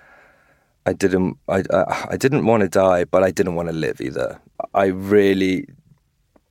I 0.86 0.92
didn't, 0.92 1.38
I, 1.48 1.64
I, 1.72 2.06
I 2.10 2.16
didn't 2.16 2.46
want 2.46 2.62
to 2.62 2.68
die, 2.68 3.04
but 3.04 3.22
I 3.22 3.30
didn't 3.30 3.54
want 3.54 3.68
to 3.68 3.74
live 3.74 4.00
either. 4.00 4.40
I 4.74 4.86
really 4.86 5.66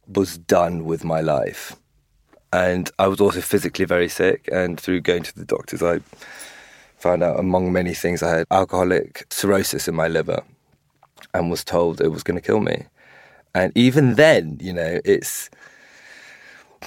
was 0.07 0.37
done 0.37 0.85
with 0.85 1.03
my 1.03 1.21
life 1.21 1.75
and 2.53 2.91
I 2.99 3.07
was 3.07 3.19
also 3.19 3.41
physically 3.41 3.85
very 3.85 4.07
sick. 4.07 4.47
And 4.51 4.79
through 4.79 5.01
going 5.01 5.23
to 5.23 5.35
the 5.35 5.43
doctors, 5.43 5.81
I 5.81 6.01
found 6.97 7.23
out, 7.23 7.39
among 7.39 7.73
many 7.73 7.95
things, 7.95 8.21
I 8.21 8.29
had 8.29 8.47
alcoholic 8.51 9.25
cirrhosis 9.31 9.87
in 9.87 9.95
my 9.95 10.07
liver, 10.07 10.43
and 11.33 11.49
was 11.49 11.63
told 11.63 11.99
it 11.99 12.09
was 12.09 12.21
going 12.21 12.39
to 12.39 12.45
kill 12.45 12.59
me. 12.59 12.85
And 13.55 13.71
even 13.75 14.15
then, 14.15 14.59
you 14.61 14.71
know, 14.71 14.99
it's 15.03 15.49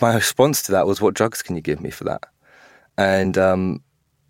my 0.01 0.15
response 0.15 0.63
to 0.63 0.73
that 0.73 0.87
was, 0.87 1.01
"What 1.01 1.15
drugs 1.15 1.43
can 1.43 1.57
you 1.57 1.63
give 1.63 1.81
me 1.81 1.91
for 1.91 2.05
that?" 2.05 2.25
And 2.99 3.37
um, 3.39 3.83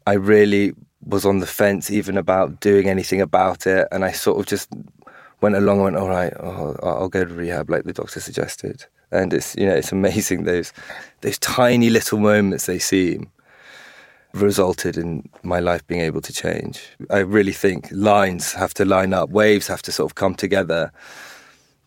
I 0.06 0.14
really 0.14 0.72
was 1.04 1.24
on 1.24 1.38
the 1.38 1.46
fence, 1.46 1.90
even 1.90 2.16
about 2.16 2.60
doing 2.60 2.88
anything 2.88 3.20
about 3.20 3.66
it. 3.66 3.86
And 3.92 4.04
I 4.04 4.12
sort 4.12 4.38
of 4.40 4.46
just 4.46 4.68
went 5.40 5.56
along 5.56 5.76
and 5.78 5.84
went, 5.84 5.96
"All 5.96 6.08
right, 6.08 6.32
oh, 6.40 6.76
I'll 6.82 7.08
go 7.08 7.24
to 7.24 7.34
rehab, 7.34 7.70
like 7.70 7.84
the 7.84 7.92
doctor 7.92 8.20
suggested." 8.20 8.86
and 9.12 9.32
it's 9.32 9.54
you 9.56 9.66
know 9.66 9.74
it's 9.74 9.92
amazing 9.92 10.44
those 10.44 10.72
those 11.20 11.38
tiny 11.38 11.90
little 11.90 12.18
moments 12.18 12.66
they 12.66 12.78
seem 12.78 13.30
resulted 14.32 14.96
in 14.96 15.28
my 15.42 15.60
life 15.60 15.86
being 15.86 16.02
able 16.02 16.20
to 16.20 16.32
change. 16.32 16.82
I 17.10 17.20
really 17.20 17.52
think 17.52 17.88
lines 17.90 18.52
have 18.52 18.74
to 18.74 18.84
line 18.84 19.14
up, 19.14 19.30
waves 19.30 19.66
have 19.68 19.82
to 19.82 19.92
sort 19.92 20.10
of 20.10 20.14
come 20.14 20.34
together 20.34 20.92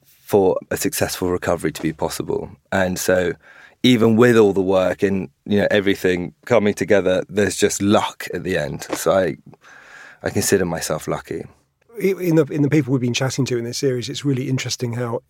for 0.04 0.58
a 0.72 0.78
successful 0.78 1.30
recovery 1.30 1.72
to 1.72 1.82
be 1.82 1.94
possible. 1.94 2.50
And 2.72 2.98
so 2.98 3.34
even 3.84 4.16
with 4.16 4.38
all 4.38 4.54
the 4.54 4.62
work 4.62 5.04
and 5.04 5.30
you 5.46 5.60
know 5.60 5.68
everything 5.72 6.34
coming 6.46 6.74
together, 6.74 7.24
there's 7.30 7.56
just 7.56 7.82
luck 7.82 8.28
at 8.34 8.44
the 8.44 8.58
end. 8.58 8.84
So 8.96 9.12
I 9.12 9.38
I 10.24 10.30
consider 10.30 10.66
myself 10.66 11.08
lucky. 11.08 11.46
In 12.00 12.36
the 12.36 12.46
in 12.46 12.62
the 12.62 12.70
people 12.70 12.92
we've 12.94 13.02
been 13.02 13.14
chatting 13.14 13.46
to 13.46 13.58
in 13.58 13.64
this 13.66 13.78
series, 13.78 14.10
it's 14.10 14.24
really 14.26 14.48
interesting 14.50 14.94
how 14.94 15.22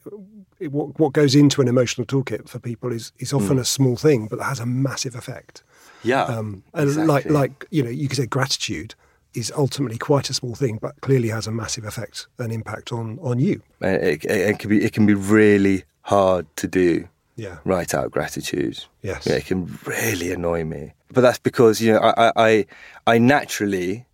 it- 0.60 0.72
what, 0.72 1.00
what 1.00 1.14
goes 1.14 1.36
into 1.36 1.62
an 1.62 1.70
emotional 1.70 2.06
toolkit 2.06 2.50
for 2.50 2.60
people 2.60 2.92
is, 2.92 3.14
is 3.18 3.32
often 3.32 3.56
Hmm. 3.56 3.60
a 3.60 3.66
small 3.66 3.96
thing, 3.96 4.28
but 4.28 4.42
has 4.42 4.60
a 4.60 4.66
massive 4.66 5.16
effect. 5.16 5.64
Yeah. 6.04 6.24
Um, 6.24 6.64
and 6.74 7.08
like, 7.08 7.30
like, 7.30 7.66
you 7.72 7.82
know, 7.82 7.90
you 7.90 8.10
could 8.10 8.18
say 8.18 8.26
gratitude 8.26 8.94
is 9.34 9.54
ultimately 9.56 9.98
quite 9.98 10.30
a 10.30 10.34
small 10.34 10.56
thing, 10.56 10.78
but 10.82 11.00
clearly 11.00 11.30
has 11.30 11.48
a 11.48 11.52
massive 11.52 11.86
effect 11.86 12.28
and 12.40 12.52
impact 12.52 12.92
on, 12.92 13.20
on 13.22 13.40
you. 13.40 13.62
And 13.80 13.96
it, 14.04 14.26
it, 14.26 14.32
it 14.32 14.60
can 14.60 14.70
be 14.70 14.84
it 14.84 14.92
can 14.92 15.06
be 15.06 15.14
really 15.14 15.86
hard 16.02 16.46
to 16.58 16.68
do. 16.68 17.08
Yeah. 17.40 17.60
Write 17.64 17.94
out 17.94 18.12
gratitude. 18.12 18.84
Yes. 19.02 19.26
Yeah, 19.26 19.36
it 19.36 19.46
can 19.46 19.80
really 19.86 20.34
annoy 20.34 20.66
me. 20.66 20.94
But 21.14 21.22
that's 21.22 21.40
because 21.40 21.82
you 21.82 21.94
know 21.94 22.00
I 22.00 22.28
I 22.28 22.32
I, 22.36 22.66
I 23.08 23.18
naturally 23.18 24.06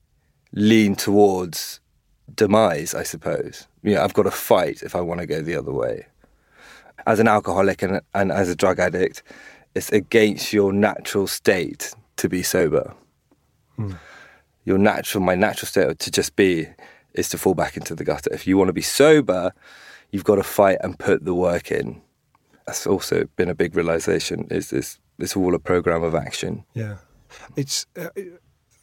lean 0.53 0.95
towards 0.95 1.79
demise. 2.33 2.93
I 2.93 3.03
suppose. 3.03 3.67
You 3.81 3.95
know, 3.95 4.03
I've 4.03 4.13
got 4.13 4.23
to 4.23 4.31
fight 4.31 4.83
if 4.83 4.95
I 4.95 5.01
want 5.01 5.21
to 5.21 5.27
go 5.27 5.41
the 5.41 5.55
other 5.55 5.73
way. 5.73 6.05
As 7.07 7.19
an 7.19 7.27
alcoholic 7.27 7.81
and 7.81 8.01
and 8.13 8.31
as 8.31 8.47
a 8.47 8.55
drug 8.55 8.79
addict, 8.79 9.23
it's 9.73 9.91
against 9.91 10.53
your 10.53 10.71
natural 10.71 11.25
state 11.25 11.95
to 12.17 12.29
be 12.29 12.43
sober. 12.43 12.93
Hmm. 13.75 13.93
Your 14.65 14.77
natural, 14.77 15.23
my 15.23 15.35
natural 15.35 15.67
state 15.67 15.99
to 15.99 16.11
just 16.11 16.35
be 16.35 16.67
is 17.13 17.29
to 17.29 17.37
fall 17.37 17.55
back 17.55 17.75
into 17.75 17.95
the 17.95 18.03
gutter. 18.03 18.31
If 18.33 18.45
you 18.45 18.57
want 18.57 18.69
to 18.69 18.73
be 18.73 18.81
sober, 18.81 19.51
you've 20.11 20.23
got 20.23 20.35
to 20.35 20.43
fight 20.43 20.77
and 20.81 20.97
put 20.97 21.25
the 21.25 21.33
work 21.33 21.71
in. 21.71 22.01
That's 22.67 22.87
also 22.87 23.25
been 23.35 23.49
a 23.49 23.55
big 23.55 23.75
realization. 23.75 24.47
Is 24.49 24.69
this? 24.69 24.99
It's 25.19 25.35
all 25.35 25.55
a 25.55 25.59
program 25.59 26.03
of 26.03 26.15
action. 26.15 26.65
Yeah. 26.73 26.97
It's 27.55 27.85
uh, 27.97 28.09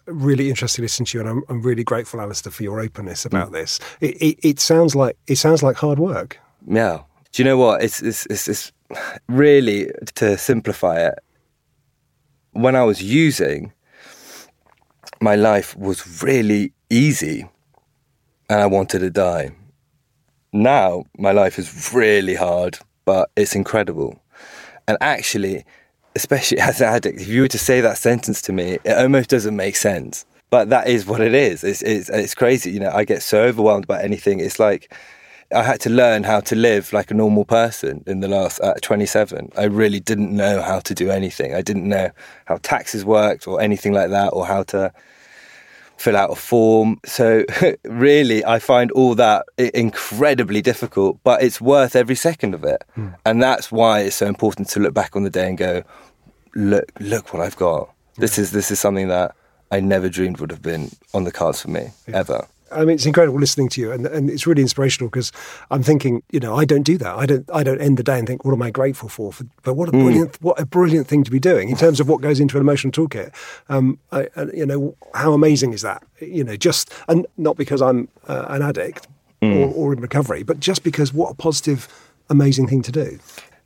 really 0.06 0.48
interesting 0.50 0.82
to 0.82 0.84
listen 0.84 1.04
to 1.06 1.18
you, 1.18 1.20
and 1.20 1.30
I'm, 1.30 1.42
I'm 1.48 1.62
really 1.62 1.84
grateful, 1.84 2.20
Alasdair, 2.20 2.52
for 2.52 2.62
your 2.62 2.80
openness 2.80 3.24
about 3.24 3.52
this. 3.52 3.80
It, 4.00 4.16
it, 4.22 4.38
it 4.42 4.60
sounds 4.60 4.94
like 4.94 5.16
it 5.26 5.36
sounds 5.36 5.62
like 5.62 5.76
hard 5.76 5.98
work. 5.98 6.38
Yeah. 6.66 7.02
Do 7.32 7.42
you 7.42 7.48
know 7.48 7.56
what? 7.56 7.82
It's, 7.82 8.02
it's, 8.02 8.26
it's, 8.26 8.46
it's 8.46 8.72
really, 9.26 9.90
to 10.16 10.36
simplify 10.36 10.98
it, 11.00 11.18
when 12.52 12.76
I 12.76 12.84
was 12.84 13.02
using, 13.02 13.72
my 15.20 15.34
life 15.34 15.74
was 15.76 16.22
really 16.22 16.72
easy 16.90 17.48
and 18.50 18.60
I 18.60 18.66
wanted 18.66 18.98
to 18.98 19.10
die. 19.10 19.52
Now, 20.52 21.04
my 21.16 21.32
life 21.32 21.58
is 21.58 21.94
really 21.94 22.34
hard, 22.34 22.78
but 23.04 23.30
it's 23.36 23.54
incredible. 23.54 24.20
And 24.88 24.98
actually, 25.00 25.64
especially 26.14 26.58
as 26.60 26.80
an 26.80 26.88
addict, 26.88 27.20
if 27.20 27.28
you 27.28 27.42
were 27.42 27.48
to 27.48 27.58
say 27.58 27.80
that 27.80 27.98
sentence 27.98 28.42
to 28.42 28.52
me, 28.52 28.78
it 28.84 28.96
almost 28.96 29.30
doesn't 29.30 29.56
make 29.56 29.76
sense. 29.76 30.24
But 30.50 30.68
that 30.68 30.86
is 30.86 31.06
what 31.06 31.20
it 31.20 31.34
is. 31.34 31.64
It's, 31.64 31.80
it's, 31.82 32.10
it's 32.10 32.34
crazy. 32.34 32.70
You 32.70 32.80
know, 32.80 32.90
I 32.92 33.04
get 33.04 33.22
so 33.22 33.42
overwhelmed 33.42 33.86
by 33.86 34.02
anything. 34.02 34.38
It's 34.38 34.58
like 34.58 34.92
I 35.54 35.62
had 35.62 35.80
to 35.80 35.90
learn 35.90 36.24
how 36.24 36.40
to 36.40 36.54
live 36.54 36.92
like 36.92 37.10
a 37.10 37.14
normal 37.14 37.44
person 37.44 38.04
in 38.06 38.20
the 38.20 38.28
last 38.28 38.60
at 38.60 38.82
27. 38.82 39.52
I 39.56 39.64
really 39.64 40.00
didn't 40.00 40.34
know 40.34 40.62
how 40.62 40.80
to 40.80 40.94
do 40.94 41.10
anything. 41.10 41.54
I 41.54 41.62
didn't 41.62 41.88
know 41.88 42.10
how 42.46 42.58
taxes 42.58 43.04
worked 43.04 43.46
or 43.46 43.60
anything 43.60 43.92
like 43.92 44.10
that, 44.10 44.28
or 44.28 44.46
how 44.46 44.62
to 44.64 44.92
fill 46.02 46.16
out 46.16 46.30
a 46.30 46.34
form. 46.34 47.00
So 47.04 47.44
really, 47.84 48.44
I 48.44 48.58
find 48.58 48.90
all 48.90 49.14
that 49.14 49.46
incredibly 49.56 50.60
difficult, 50.60 51.20
but 51.22 51.42
it's 51.42 51.60
worth 51.60 51.94
every 51.94 52.16
second 52.16 52.54
of 52.54 52.64
it. 52.64 52.82
Hmm. 52.94 53.08
And 53.24 53.42
that's 53.42 53.70
why 53.70 54.00
it's 54.00 54.16
so 54.16 54.26
important 54.26 54.68
to 54.70 54.80
look 54.80 54.94
back 54.94 55.14
on 55.14 55.22
the 55.22 55.30
day 55.30 55.48
and 55.48 55.56
go, 55.56 55.82
look, 56.54 56.90
look 56.98 57.32
what 57.32 57.40
I've 57.40 57.56
got. 57.56 57.90
This 58.16 58.36
is 58.38 58.50
this 58.50 58.70
is 58.70 58.78
something 58.78 59.08
that 59.08 59.34
I 59.70 59.80
never 59.80 60.08
dreamed 60.08 60.38
would 60.40 60.50
have 60.50 60.60
been 60.60 60.90
on 61.14 61.24
the 61.24 61.32
cards 61.32 61.62
for 61.62 61.70
me 61.70 61.92
ever. 62.12 62.46
I 62.74 62.80
mean, 62.80 62.94
it's 62.94 63.06
incredible 63.06 63.38
listening 63.38 63.68
to 63.70 63.80
you, 63.80 63.92
and, 63.92 64.06
and 64.06 64.30
it's 64.30 64.46
really 64.46 64.62
inspirational 64.62 65.08
because 65.08 65.32
I'm 65.70 65.82
thinking, 65.82 66.22
you 66.30 66.40
know, 66.40 66.56
I 66.56 66.64
don't 66.64 66.82
do 66.82 66.98
that. 66.98 67.16
I 67.16 67.26
don't. 67.26 67.48
I 67.52 67.62
don't 67.62 67.80
end 67.80 67.96
the 67.96 68.02
day 68.02 68.18
and 68.18 68.26
think, 68.26 68.44
what 68.44 68.52
am 68.52 68.62
I 68.62 68.70
grateful 68.70 69.08
for? 69.08 69.32
for 69.32 69.44
but 69.62 69.74
what 69.74 69.88
a 69.88 69.92
brilliant, 69.92 70.40
what 70.42 70.60
a 70.60 70.66
brilliant 70.66 71.06
thing 71.06 71.24
to 71.24 71.30
be 71.30 71.40
doing 71.40 71.68
in 71.68 71.76
terms 71.76 72.00
of 72.00 72.08
what 72.08 72.20
goes 72.20 72.40
into 72.40 72.56
an 72.56 72.60
emotional 72.60 72.92
toolkit. 72.92 73.32
Um, 73.68 73.98
I, 74.10 74.28
and, 74.34 74.56
you 74.56 74.66
know, 74.66 74.96
how 75.14 75.32
amazing 75.32 75.72
is 75.72 75.82
that? 75.82 76.02
You 76.20 76.44
know, 76.44 76.56
just 76.56 76.92
and 77.08 77.26
not 77.36 77.56
because 77.56 77.82
I'm 77.82 78.08
uh, 78.28 78.46
an 78.48 78.62
addict 78.62 79.08
or, 79.42 79.66
or 79.74 79.92
in 79.92 80.00
recovery, 80.00 80.42
but 80.44 80.60
just 80.60 80.84
because 80.84 81.12
what 81.12 81.32
a 81.32 81.34
positive, 81.34 81.88
amazing 82.30 82.68
thing 82.68 82.82
to 82.82 82.92
do. 82.92 83.18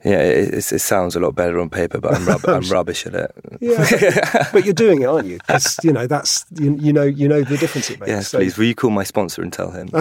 Yeah, 0.07 0.21
it, 0.21 0.55
it, 0.55 0.73
it 0.73 0.79
sounds 0.79 1.17
a 1.17 1.21
lot 1.21 1.35
better 1.35 1.59
on 1.59 1.69
paper, 1.69 1.99
but 2.01 2.15
I'm, 2.15 2.25
rub- 2.25 2.49
I'm 2.49 2.69
rubbish 2.71 3.07
at 3.07 3.15
it. 3.17 3.33
Yeah, 3.61 4.49
but, 4.53 4.65
you're 4.65 4.73
doing 4.73 5.03
it, 5.03 5.07
aren't 5.07 5.27
you? 5.27 5.39
Because 5.39 5.79
you 5.83 5.93
know 5.93 6.07
that's 6.07 6.45
you, 6.61 6.77
you 6.77 6.93
know 6.93 7.03
you 7.03 7.27
know 7.27 7.43
the 7.43 7.57
difference 7.57 7.91
it 7.91 7.99
makes. 7.99 8.11
Yes, 8.11 8.29
So- 8.29 8.39
please. 8.39 8.57
Will 8.57 8.67
you 8.67 8.75
call 8.77 8.91
my 8.91 9.03
sponsor 9.03 9.43
and 9.43 9.53
tell 9.53 9.73
him? 9.73 9.91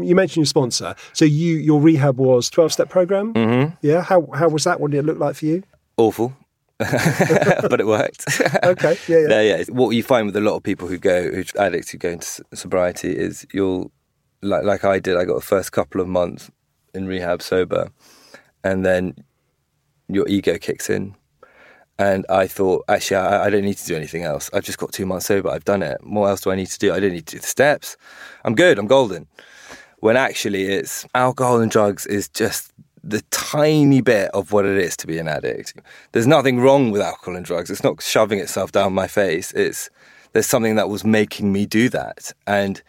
You 0.00 0.14
mentioned 0.14 0.42
your 0.42 0.46
sponsor. 0.46 0.94
So 1.12 1.24
you 1.24 1.56
your 1.56 1.80
rehab 1.80 2.18
was 2.18 2.48
twelve 2.50 2.72
step 2.72 2.88
program. 2.88 3.34
Mm-hmm. 3.34 3.74
Yeah. 3.82 4.02
How 4.02 4.28
how 4.34 4.48
was 4.48 4.64
that? 4.64 4.80
What 4.80 4.90
did 4.92 4.98
it 4.98 5.04
look 5.06 5.18
like 5.18 5.36
for 5.36 5.46
you? 5.46 5.62
awful, 5.98 6.36
but 6.78 7.80
it 7.80 7.86
worked. 7.86 8.24
Okay. 8.62 8.98
Yeah. 9.08 9.18
Yeah. 9.18 9.28
yeah, 9.40 9.56
yeah. 9.56 9.64
What 9.70 9.90
you 9.90 10.02
find 10.02 10.26
with 10.26 10.36
a 10.36 10.40
lot 10.40 10.56
of 10.56 10.62
people 10.62 10.88
who 10.88 10.98
go, 10.98 11.30
who 11.32 11.42
addicts 11.58 11.90
who 11.90 11.98
go 11.98 12.10
into 12.10 12.44
sobriety, 12.54 13.16
is 13.16 13.46
you'll, 13.52 13.90
like, 14.42 14.64
like 14.64 14.84
I 14.84 14.98
did. 14.98 15.16
I 15.16 15.24
got 15.24 15.36
the 15.36 15.40
first 15.46 15.72
couple 15.72 16.00
of 16.02 16.06
months 16.08 16.50
in 16.94 17.06
rehab 17.06 17.40
sober, 17.40 17.90
and 18.66 18.84
then 18.84 19.14
your 20.08 20.26
ego 20.28 20.58
kicks 20.58 20.90
in, 20.90 21.14
and 21.98 22.26
I 22.28 22.46
thought, 22.46 22.84
actually, 22.88 23.16
I, 23.16 23.46
I 23.46 23.50
don't 23.50 23.64
need 23.64 23.78
to 23.78 23.86
do 23.86 23.96
anything 23.96 24.24
else. 24.24 24.50
I've 24.52 24.64
just 24.64 24.78
got 24.78 24.92
two 24.92 25.06
months 25.06 25.26
sober. 25.26 25.48
I've 25.48 25.64
done 25.64 25.82
it. 25.82 25.98
What 26.02 26.26
else 26.26 26.40
do 26.42 26.50
I 26.50 26.56
need 26.56 26.66
to 26.68 26.78
do? 26.78 26.92
I 26.92 27.00
don't 27.00 27.12
need 27.12 27.26
to 27.26 27.36
do 27.36 27.40
the 27.40 27.46
steps. 27.46 27.96
I'm 28.44 28.54
good. 28.54 28.78
I'm 28.78 28.86
golden. 28.86 29.26
When 30.00 30.16
actually, 30.16 30.64
it's 30.64 31.06
alcohol 31.14 31.60
and 31.60 31.70
drugs 31.70 32.06
is 32.06 32.28
just 32.28 32.72
the 33.02 33.22
tiny 33.30 34.00
bit 34.00 34.30
of 34.34 34.52
what 34.52 34.66
it 34.66 34.76
is 34.76 34.96
to 34.98 35.06
be 35.06 35.18
an 35.18 35.28
addict. 35.28 35.74
There's 36.12 36.26
nothing 36.26 36.58
wrong 36.58 36.90
with 36.90 37.00
alcohol 37.00 37.36
and 37.36 37.46
drugs. 37.46 37.70
It's 37.70 37.84
not 37.84 38.02
shoving 38.02 38.40
itself 38.40 38.72
down 38.72 38.92
my 38.92 39.06
face. 39.06 39.52
It's 39.52 39.88
there's 40.32 40.46
something 40.46 40.74
that 40.74 40.90
was 40.90 41.04
making 41.04 41.50
me 41.50 41.64
do 41.64 41.88
that, 41.90 42.32
and 42.46 42.82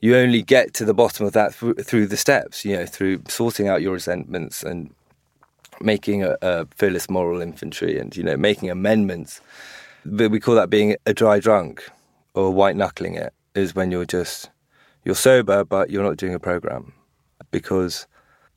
you 0.00 0.14
only 0.14 0.42
get 0.42 0.74
to 0.74 0.84
the 0.84 0.94
bottom 0.94 1.26
of 1.26 1.32
that 1.32 1.54
through, 1.54 1.74
through 1.74 2.06
the 2.06 2.16
steps. 2.16 2.64
You 2.64 2.76
know, 2.76 2.86
through 2.86 3.22
sorting 3.26 3.66
out 3.66 3.82
your 3.82 3.94
resentments 3.94 4.62
and 4.62 4.94
making 5.80 6.24
a, 6.24 6.36
a 6.42 6.66
fearless 6.76 7.08
moral 7.08 7.40
inventory, 7.40 7.98
and 7.98 8.16
you 8.16 8.22
know, 8.22 8.36
making 8.36 8.70
amendments. 8.70 9.40
But 10.04 10.30
we 10.30 10.40
call 10.40 10.54
that 10.54 10.70
being 10.70 10.96
a 11.06 11.14
dry 11.14 11.40
drunk 11.40 11.88
or 12.34 12.50
white 12.50 12.76
knuckling 12.76 13.14
it. 13.14 13.32
Is 13.54 13.74
when 13.74 13.90
you're 13.90 14.04
just 14.04 14.50
you're 15.04 15.14
sober, 15.14 15.64
but 15.64 15.90
you're 15.90 16.04
not 16.04 16.16
doing 16.16 16.34
a 16.34 16.38
program 16.38 16.92
because 17.50 18.06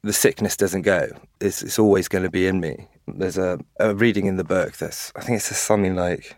the 0.03 0.13
sickness 0.13 0.57
doesn't 0.57 0.81
go. 0.81 1.09
It's, 1.39 1.61
it's 1.61 1.79
always 1.79 2.07
going 2.07 2.23
to 2.23 2.29
be 2.29 2.47
in 2.47 2.59
me. 2.59 2.87
There's 3.07 3.37
a, 3.37 3.59
a 3.79 3.95
reading 3.95 4.25
in 4.25 4.37
the 4.37 4.43
book 4.43 4.73
that's, 4.73 5.11
I 5.15 5.21
think 5.21 5.37
it 5.37 5.41
says 5.41 5.57
something 5.57 5.95
like, 5.95 6.37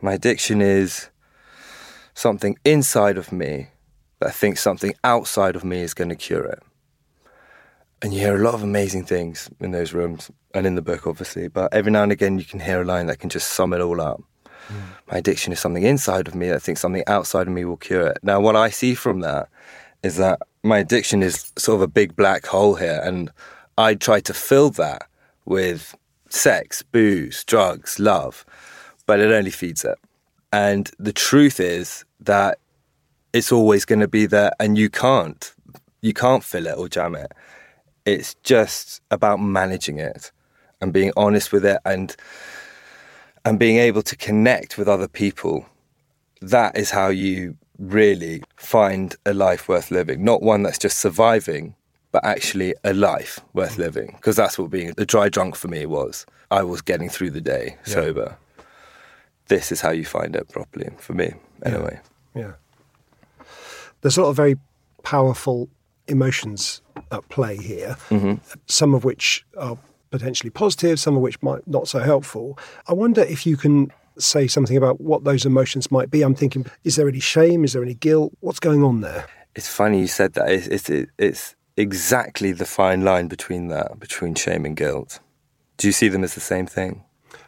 my 0.00 0.14
addiction 0.14 0.60
is 0.60 1.10
something 2.14 2.56
inside 2.64 3.16
of 3.18 3.32
me 3.32 3.68
that 4.20 4.34
thinks 4.34 4.60
something 4.60 4.94
outside 5.02 5.56
of 5.56 5.64
me 5.64 5.80
is 5.80 5.94
going 5.94 6.10
to 6.10 6.16
cure 6.16 6.44
it. 6.44 6.62
And 8.02 8.14
you 8.14 8.20
hear 8.20 8.36
a 8.36 8.42
lot 8.42 8.54
of 8.54 8.62
amazing 8.62 9.04
things 9.04 9.50
in 9.60 9.72
those 9.72 9.92
rooms 9.92 10.30
and 10.54 10.66
in 10.66 10.74
the 10.74 10.82
book, 10.82 11.06
obviously, 11.06 11.48
but 11.48 11.72
every 11.74 11.92
now 11.92 12.02
and 12.02 12.12
again 12.12 12.38
you 12.38 12.44
can 12.44 12.60
hear 12.60 12.80
a 12.80 12.84
line 12.84 13.06
that 13.06 13.18
can 13.18 13.28
just 13.28 13.52
sum 13.52 13.74
it 13.74 13.80
all 13.80 14.00
up. 14.00 14.22
Hmm. 14.68 14.78
My 15.10 15.18
addiction 15.18 15.52
is 15.52 15.60
something 15.60 15.82
inside 15.82 16.26
of 16.26 16.34
me 16.34 16.48
that 16.48 16.62
thinks 16.62 16.80
something 16.80 17.04
outside 17.06 17.46
of 17.46 17.52
me 17.52 17.64
will 17.64 17.76
cure 17.76 18.06
it. 18.06 18.18
Now, 18.22 18.40
what 18.40 18.56
I 18.56 18.70
see 18.70 18.94
from 18.94 19.20
that 19.20 19.48
is 20.02 20.16
that 20.16 20.40
my 20.62 20.78
addiction 20.78 21.22
is 21.22 21.52
sort 21.58 21.76
of 21.76 21.82
a 21.82 21.88
big 21.88 22.16
black 22.16 22.46
hole 22.46 22.74
here, 22.74 23.00
and 23.04 23.30
I 23.76 23.94
try 23.94 24.20
to 24.20 24.34
fill 24.34 24.70
that 24.70 25.02
with 25.44 25.94
sex, 26.28 26.82
booze, 26.82 27.44
drugs, 27.44 27.98
love, 27.98 28.44
but 29.06 29.20
it 29.20 29.32
only 29.32 29.50
feeds 29.50 29.84
it. 29.84 29.98
And 30.52 30.90
the 30.98 31.12
truth 31.12 31.60
is 31.60 32.04
that 32.20 32.58
it's 33.32 33.52
always 33.52 33.84
going 33.84 34.00
to 34.00 34.08
be 34.08 34.26
there, 34.26 34.52
and 34.58 34.78
you 34.78 34.88
can't, 34.88 35.52
you 36.00 36.12
can't 36.12 36.44
fill 36.44 36.66
it 36.66 36.78
or 36.78 36.88
jam 36.88 37.14
it. 37.14 37.32
It's 38.10 38.34
just 38.42 39.00
about 39.10 39.40
managing 39.40 39.98
it 39.98 40.32
and 40.80 40.92
being 40.92 41.12
honest 41.16 41.52
with 41.52 41.64
it, 41.64 41.78
and 41.84 42.16
and 43.44 43.58
being 43.58 43.78
able 43.78 44.02
to 44.02 44.16
connect 44.16 44.76
with 44.78 44.88
other 44.88 45.08
people. 45.08 45.66
That 46.40 46.76
is 46.76 46.90
how 46.90 47.08
you 47.08 47.56
really 47.78 48.42
find 48.56 49.14
a 49.24 49.32
life 49.32 49.68
worth 49.68 49.90
living, 49.90 50.24
not 50.24 50.42
one 50.42 50.62
that's 50.62 50.78
just 50.78 50.98
surviving, 50.98 51.74
but 52.12 52.24
actually 52.24 52.74
a 52.82 52.92
life 52.92 53.40
worth 53.52 53.78
living. 53.78 54.12
Because 54.16 54.36
that's 54.36 54.58
what 54.58 54.70
being 54.70 54.92
a 54.98 55.06
dry 55.06 55.28
drunk 55.28 55.54
for 55.54 55.68
me 55.68 55.86
was. 55.86 56.26
I 56.50 56.62
was 56.62 56.82
getting 56.82 57.08
through 57.08 57.30
the 57.30 57.40
day 57.40 57.76
sober. 57.84 58.36
This 59.46 59.70
is 59.70 59.80
how 59.80 59.90
you 59.90 60.04
find 60.04 60.34
it 60.34 60.48
properly, 60.48 60.90
for 60.98 61.14
me, 61.14 61.32
anyway. 61.64 62.00
Yeah. 62.34 62.52
There's 64.00 64.16
a 64.16 64.22
lot 64.22 64.30
of 64.30 64.36
very 64.36 64.56
powerful 65.02 65.68
emotions 66.10 66.82
at 67.12 67.28
play 67.28 67.56
here, 67.56 67.96
some 68.66 68.94
of 68.94 69.04
which 69.04 69.44
are 69.56 69.76
potentially 70.10 70.50
positive, 70.50 70.98
some 70.98 71.16
of 71.16 71.22
which 71.22 71.40
might 71.42 71.66
not 71.66 71.88
so 71.88 72.00
helpful. 72.00 72.58
I 72.88 72.92
wonder 72.92 73.22
if 73.22 73.46
you 73.46 73.56
can 73.56 73.92
say 74.18 74.46
something 74.48 74.76
about 74.76 75.00
what 75.00 75.24
those 75.24 75.46
emotions 75.46 75.90
might 75.90 76.10
be. 76.10 76.22
I'm 76.22 76.34
thinking, 76.34 76.66
is 76.84 76.96
there 76.96 77.08
any 77.08 77.20
shame? 77.20 77.64
Is 77.64 77.72
there 77.72 77.82
any 77.82 77.94
guilt? 77.94 78.32
What's 78.40 78.60
going 78.60 78.82
on 78.82 79.00
there? 79.00 79.26
It's 79.54 79.68
funny 79.68 80.00
you 80.00 80.06
said 80.08 80.34
that. 80.34 80.50
It's 80.50 80.66
it's 80.88 81.10
it's 81.18 81.56
exactly 81.76 82.52
the 82.52 82.66
fine 82.66 83.02
line 83.04 83.28
between 83.28 83.68
that, 83.68 83.98
between 83.98 84.34
shame 84.34 84.64
and 84.66 84.76
guilt. 84.76 85.20
Do 85.76 85.86
you 85.88 85.92
see 85.92 86.08
them 86.08 86.22
as 86.24 86.34
the 86.34 86.40
same 86.40 86.66
thing? 86.66 87.04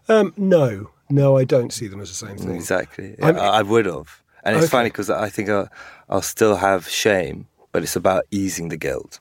Um, 0.09 0.33
no, 0.37 0.90
no, 1.11 1.37
I 1.37 1.45
don't 1.45 1.73
see 1.73 1.87
them 1.88 2.00
as 2.00 2.09
the 2.09 2.26
same 2.26 2.37
thing. 2.38 2.54
Exactly. 2.54 3.16
I'm- 3.23 3.37
I, 3.37 3.59
I 3.59 3.62
would 3.62 3.87
have. 3.87 4.21
And 4.45 4.57
it's 4.57 4.64
Okay. 4.64 4.71
funny 4.71 4.88
because 4.88 5.09
I 5.11 5.28
think 5.28 5.49
I'll, 5.49 5.69
I'll 6.09 6.23
still 6.23 6.57
have 6.57 6.88
shame, 6.88 7.47
but 7.72 7.82
it's 7.82 7.96
about 7.96 8.24
easing 8.30 8.68
the 8.68 8.76
guilt. 8.76 9.20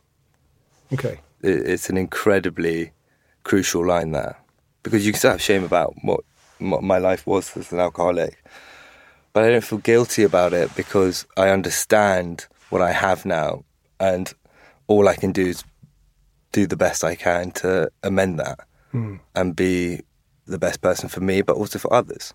Okay. 0.93 1.19
It's 1.41 1.89
an 1.89 1.97
incredibly 1.97 2.91
crucial 3.43 3.85
line 3.85 4.11
there 4.11 4.37
because 4.83 5.05
you 5.05 5.13
can 5.13 5.19
still 5.19 5.31
have 5.31 5.41
shame 5.41 5.63
about 5.63 5.95
what, 6.03 6.21
my 6.59 6.99
life 6.99 7.25
was 7.25 7.57
as 7.57 7.71
an 7.71 7.79
alcoholic, 7.79 8.43
but 9.33 9.43
I 9.43 9.49
don't 9.49 9.63
feel 9.63 9.79
guilty 9.79 10.23
about 10.23 10.53
it 10.53 10.75
because 10.75 11.25
I 11.35 11.49
understand 11.49 12.45
what 12.69 12.81
I 12.83 12.91
have 12.91 13.25
now, 13.25 13.63
and 13.99 14.31
all 14.87 15.07
I 15.07 15.15
can 15.15 15.31
do 15.31 15.47
is 15.47 15.63
do 16.51 16.67
the 16.67 16.77
best 16.77 17.03
I 17.03 17.15
can 17.15 17.51
to 17.51 17.89
amend 18.03 18.39
that 18.39 18.59
hmm. 18.91 19.15
and 19.35 19.55
be 19.55 20.01
the 20.45 20.59
best 20.59 20.81
person 20.81 21.09
for 21.09 21.21
me, 21.21 21.41
but 21.41 21.55
also 21.55 21.79
for 21.79 21.91
others. 21.93 22.33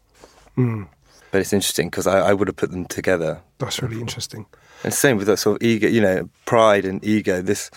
Hmm. 0.55 0.85
But 1.31 1.41
it's 1.41 1.53
interesting 1.53 1.89
because 1.89 2.07
I, 2.07 2.19
I 2.21 2.33
would 2.33 2.49
have 2.49 2.57
put 2.57 2.71
them 2.71 2.87
together 2.87 3.43
That's 3.59 3.83
really 3.83 4.01
interesting. 4.01 4.47
And 4.85 4.93
same 4.93 5.17
with 5.17 5.27
that 5.27 5.39
sort 5.39 5.61
of 5.61 5.67
ego, 5.67 5.89
you 5.89 6.01
know, 6.01 6.29
pride 6.45 6.85
and 6.85 7.05
ego. 7.05 7.43
This 7.43 7.71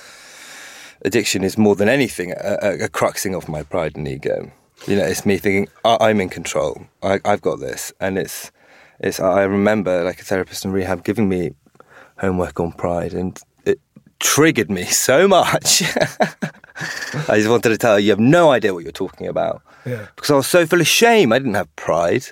addiction 1.03 1.43
is 1.43 1.57
more 1.57 1.75
than 1.75 1.89
anything 1.89 2.31
a, 2.33 2.57
a, 2.61 2.73
a 2.85 2.89
cruxing 2.89 3.35
of 3.35 3.47
my 3.47 3.63
pride 3.63 3.95
and 3.95 4.07
ego. 4.07 4.51
You 4.87 4.95
know, 4.95 5.05
it's 5.05 5.25
me 5.25 5.37
thinking 5.37 5.67
I, 5.83 5.97
I'm 6.01 6.21
in 6.21 6.29
control. 6.29 6.87
I, 7.03 7.19
I've 7.25 7.41
got 7.41 7.59
this, 7.59 7.91
and 7.99 8.17
it's 8.17 8.51
it's. 8.99 9.19
I 9.19 9.43
remember 9.43 10.03
like 10.03 10.21
a 10.21 10.23
therapist 10.23 10.65
in 10.65 10.71
rehab 10.71 11.03
giving 11.03 11.27
me 11.27 11.53
homework 12.19 12.59
on 12.59 12.71
pride, 12.71 13.13
and 13.13 13.39
it 13.65 13.79
triggered 14.19 14.69
me 14.69 14.85
so 14.85 15.27
much. 15.27 15.83
I 17.27 17.37
just 17.37 17.49
wanted 17.49 17.69
to 17.69 17.77
tell 17.77 17.93
her, 17.93 17.99
you 17.99 18.11
have 18.11 18.19
no 18.19 18.51
idea 18.51 18.73
what 18.73 18.83
you're 18.83 18.91
talking 18.91 19.27
about. 19.27 19.61
Yeah. 19.85 20.07
Because 20.15 20.31
I 20.31 20.35
was 20.35 20.47
so 20.47 20.65
full 20.65 20.79
of 20.79 20.87
shame. 20.87 21.33
I 21.33 21.39
didn't 21.39 21.55
have 21.55 21.73
pride. 21.75 22.25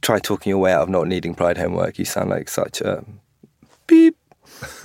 Try 0.00 0.18
talking 0.18 0.50
your 0.50 0.58
way 0.58 0.72
out 0.72 0.82
of 0.82 0.88
not 0.88 1.06
needing 1.06 1.34
pride 1.34 1.58
homework. 1.58 1.98
You 1.98 2.04
sound 2.06 2.30
like 2.30 2.48
such 2.48 2.80
a 2.80 3.04
beep. 3.86 4.16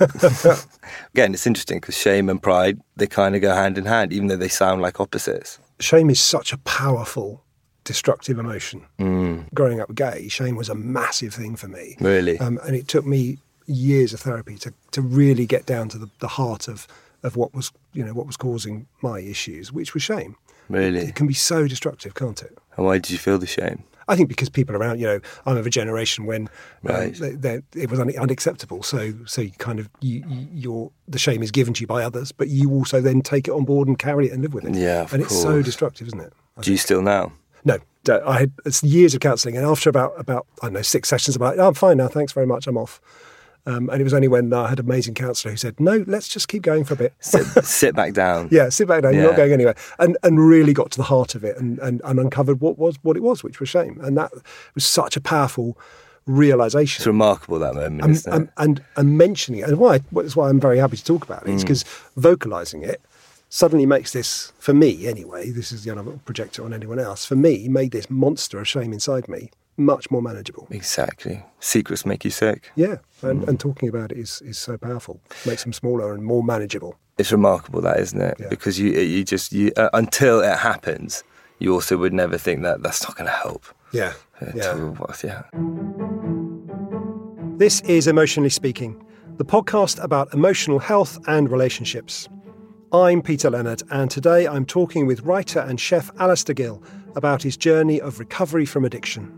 Again, 1.14 1.34
it's 1.34 1.46
interesting 1.46 1.78
because 1.78 1.96
shame 1.96 2.28
and 2.28 2.42
pride, 2.42 2.80
they 2.96 3.06
kind 3.06 3.34
of 3.34 3.42
go 3.42 3.54
hand 3.54 3.78
in 3.78 3.84
hand, 3.84 4.12
even 4.12 4.28
though 4.28 4.36
they 4.36 4.48
sound 4.48 4.82
like 4.82 5.00
opposites. 5.00 5.58
Shame 5.80 6.10
is 6.10 6.20
such 6.20 6.52
a 6.52 6.58
powerful, 6.58 7.44
destructive 7.84 8.38
emotion. 8.38 8.86
Growing 9.54 9.80
up 9.80 9.94
gay, 9.94 10.28
shame 10.28 10.56
was 10.56 10.68
a 10.68 10.74
massive 10.74 11.34
thing 11.34 11.56
for 11.56 11.68
me. 11.68 11.96
Really? 12.00 12.38
Um, 12.38 12.58
and 12.64 12.74
it 12.74 12.88
took 12.88 13.06
me 13.06 13.38
years 13.66 14.12
of 14.14 14.20
therapy 14.20 14.56
to, 14.56 14.72
to 14.92 15.02
really 15.02 15.46
get 15.46 15.66
down 15.66 15.88
to 15.90 15.98
the, 15.98 16.08
the 16.20 16.28
heart 16.28 16.68
of, 16.68 16.86
of 17.22 17.36
what 17.36 17.54
was 17.54 17.70
you 17.98 18.04
know 18.04 18.14
what 18.14 18.26
was 18.26 18.36
causing 18.36 18.86
my 19.02 19.18
issues, 19.20 19.72
which 19.72 19.92
was 19.94 20.02
shame. 20.02 20.36
Really? 20.68 21.00
It 21.00 21.14
can 21.14 21.26
be 21.26 21.34
so 21.34 21.66
destructive, 21.66 22.14
can't 22.14 22.40
it? 22.42 22.56
And 22.76 22.86
why 22.86 22.98
did 22.98 23.10
you 23.10 23.18
feel 23.18 23.38
the 23.38 23.46
shame? 23.46 23.82
I 24.06 24.16
think 24.16 24.28
because 24.28 24.48
people 24.48 24.74
around, 24.76 25.00
you 25.00 25.06
know, 25.06 25.20
I'm 25.44 25.56
of 25.56 25.66
a 25.66 25.70
generation 25.70 26.24
when 26.26 26.42
um, 26.42 26.48
Right. 26.94 27.14
they, 27.14 27.32
they, 27.32 27.60
it 27.74 27.90
was 27.90 28.00
un- 28.00 28.16
unacceptable. 28.16 28.82
So, 28.82 29.12
so 29.26 29.42
you 29.42 29.50
kind 29.58 29.78
of 29.80 29.90
you, 30.00 30.24
you, 30.28 30.48
you're 30.52 30.90
the 31.08 31.18
shame 31.18 31.42
is 31.42 31.50
given 31.50 31.74
to 31.74 31.80
you 31.82 31.86
by 31.86 32.04
others, 32.04 32.30
but 32.32 32.48
you 32.48 32.70
also 32.72 33.00
then 33.00 33.20
take 33.20 33.48
it 33.48 33.50
on 33.50 33.64
board 33.64 33.88
and 33.88 33.98
carry 33.98 34.28
it 34.28 34.32
and 34.32 34.40
live 34.42 34.54
with 34.54 34.64
it. 34.64 34.74
Yeah, 34.74 35.06
and 35.12 35.22
it's 35.22 35.42
so 35.42 35.60
destructive, 35.60 36.06
isn't 36.06 36.20
it? 36.20 36.32
I 36.56 36.62
Do 36.62 36.70
you 36.70 36.78
still 36.78 37.02
now? 37.02 37.32
No, 37.64 37.78
I 38.24 38.38
had 38.40 38.52
it's 38.64 38.82
years 38.82 39.14
of 39.14 39.20
counselling, 39.20 39.56
and 39.58 39.66
after 39.66 39.90
about 39.90 40.12
about 40.18 40.46
I 40.62 40.66
don't 40.66 40.74
know 40.74 40.82
six 40.82 41.08
sessions, 41.08 41.36
I'm 41.36 41.42
like, 41.42 41.58
oh, 41.58 41.68
I'm 41.68 41.74
fine 41.74 41.96
now, 41.98 42.08
thanks 42.08 42.32
very 42.32 42.46
much, 42.46 42.66
I'm 42.66 42.78
off. 42.78 43.00
Um, 43.66 43.90
and 43.90 44.00
it 44.00 44.04
was 44.04 44.14
only 44.14 44.28
when 44.28 44.52
I 44.52 44.68
had 44.68 44.78
an 44.78 44.86
amazing 44.86 45.14
counsellor 45.14 45.50
who 45.50 45.56
said, 45.58 45.78
no, 45.78 46.02
let's 46.06 46.26
just 46.28 46.48
keep 46.48 46.62
going 46.62 46.84
for 46.84 46.94
a 46.94 46.96
bit. 46.96 47.12
Sit, 47.20 47.44
sit 47.64 47.94
back 47.94 48.14
down. 48.14 48.48
yeah, 48.52 48.70
sit 48.70 48.88
back 48.88 49.02
down, 49.02 49.14
you're 49.14 49.24
not 49.24 49.36
going 49.36 49.52
anywhere, 49.52 49.74
and 49.98 50.16
and 50.22 50.40
really 50.40 50.72
got 50.72 50.90
to 50.92 50.96
the 50.96 51.02
heart 51.04 51.34
of 51.34 51.44
it 51.44 51.56
and, 51.58 51.78
and, 51.80 52.00
and 52.04 52.18
uncovered 52.18 52.60
what 52.60 52.78
was 52.78 52.96
what 53.02 53.16
it 53.16 53.22
was, 53.22 53.44
which 53.44 53.60
was 53.60 53.68
shame, 53.68 54.00
and 54.02 54.16
that 54.16 54.30
was 54.74 54.84
such 54.84 55.16
a 55.16 55.20
powerful 55.20 55.76
realization. 56.26 57.00
It's 57.00 57.06
remarkable 57.06 57.58
that 57.58 57.74
moment, 57.74 58.02
and, 58.02 58.10
isn't 58.12 58.32
it? 58.32 58.36
and, 58.36 58.48
and, 58.56 58.84
and 58.96 59.18
mentioning 59.18 59.60
it, 59.60 59.68
and 59.68 59.78
why 59.78 60.00
that's 60.12 60.36
why 60.36 60.48
I'm 60.48 60.60
very 60.60 60.78
happy 60.78 60.96
to 60.96 61.04
talk 61.04 61.24
about 61.24 61.42
it, 61.42 61.48
Mm. 61.48 61.54
is 61.56 61.64
because 61.64 61.84
vocalizing 62.16 62.82
it 62.82 63.00
suddenly 63.50 63.86
makes 63.86 64.12
this, 64.12 64.52
for 64.58 64.74
me 64.74 65.06
anyway, 65.06 65.50
this 65.50 65.72
is, 65.72 65.86
you 65.86 65.94
know, 65.94 66.20
project 66.26 66.58
it 66.58 66.62
on 66.62 66.74
anyone 66.74 66.98
else, 66.98 67.24
for 67.24 67.34
me, 67.36 67.66
made 67.68 67.92
this 67.92 68.10
monster 68.10 68.58
of 68.60 68.68
shame 68.68 68.92
inside 68.92 69.26
me 69.28 69.50
much 69.78 70.10
more 70.10 70.20
manageable. 70.22 70.66
exactly. 70.70 71.42
Secrets 71.60 72.04
make 72.04 72.24
you 72.24 72.30
sick. 72.30 72.70
Yeah, 72.76 72.96
and, 73.22 73.42
Mm. 73.42 73.48
and 73.48 73.60
talking 73.60 73.88
about 73.88 74.12
it 74.12 74.18
is, 74.18 74.42
is 74.44 74.58
so 74.58 74.76
powerful, 74.76 75.20
makes 75.46 75.62
them 75.64 75.72
smaller 75.72 76.12
and 76.12 76.22
more 76.24 76.42
manageable. 76.42 76.96
It's 77.16 77.32
remarkable 77.32 77.80
that, 77.82 77.98
isn't 78.00 78.20
it? 78.20 78.36
Yeah. 78.38 78.48
Because 78.48 78.78
you 78.78 78.90
you 78.92 79.24
just 79.24 79.52
you 79.52 79.72
uh, 79.76 79.88
until 79.92 80.40
it 80.40 80.58
happens, 80.58 81.24
you 81.58 81.72
also 81.74 81.96
would 81.96 82.12
never 82.12 82.38
think 82.38 82.62
that 82.62 82.82
that's 82.82 83.02
not 83.02 83.16
going 83.16 83.26
to 83.30 83.36
help. 83.36 83.64
Yeah, 83.92 84.12
Uh, 84.40 84.46
yeah. 84.54 84.72
to- 84.72 84.96
yeah. 85.24 85.42
This 87.56 87.80
is 87.82 88.06
Emotionally 88.06 88.50
Speaking, 88.50 89.02
the 89.36 89.44
podcast 89.44 90.00
about 90.02 90.32
emotional 90.34 90.78
health 90.78 91.18
and 91.26 91.50
relationships. 91.50 92.28
I'm 92.92 93.20
Peter 93.20 93.50
Leonard, 93.50 93.82
and 93.90 94.10
today 94.10 94.46
I'm 94.46 94.64
talking 94.64 95.06
with 95.06 95.22
writer 95.22 95.60
and 95.60 95.78
chef 95.80 96.14
Alasdair 96.16 96.54
Gill 96.54 96.82
about 97.16 97.42
his 97.42 97.56
journey 97.56 98.00
of 98.00 98.18
recovery 98.20 98.64
from 98.64 98.84
addiction. 98.84 99.32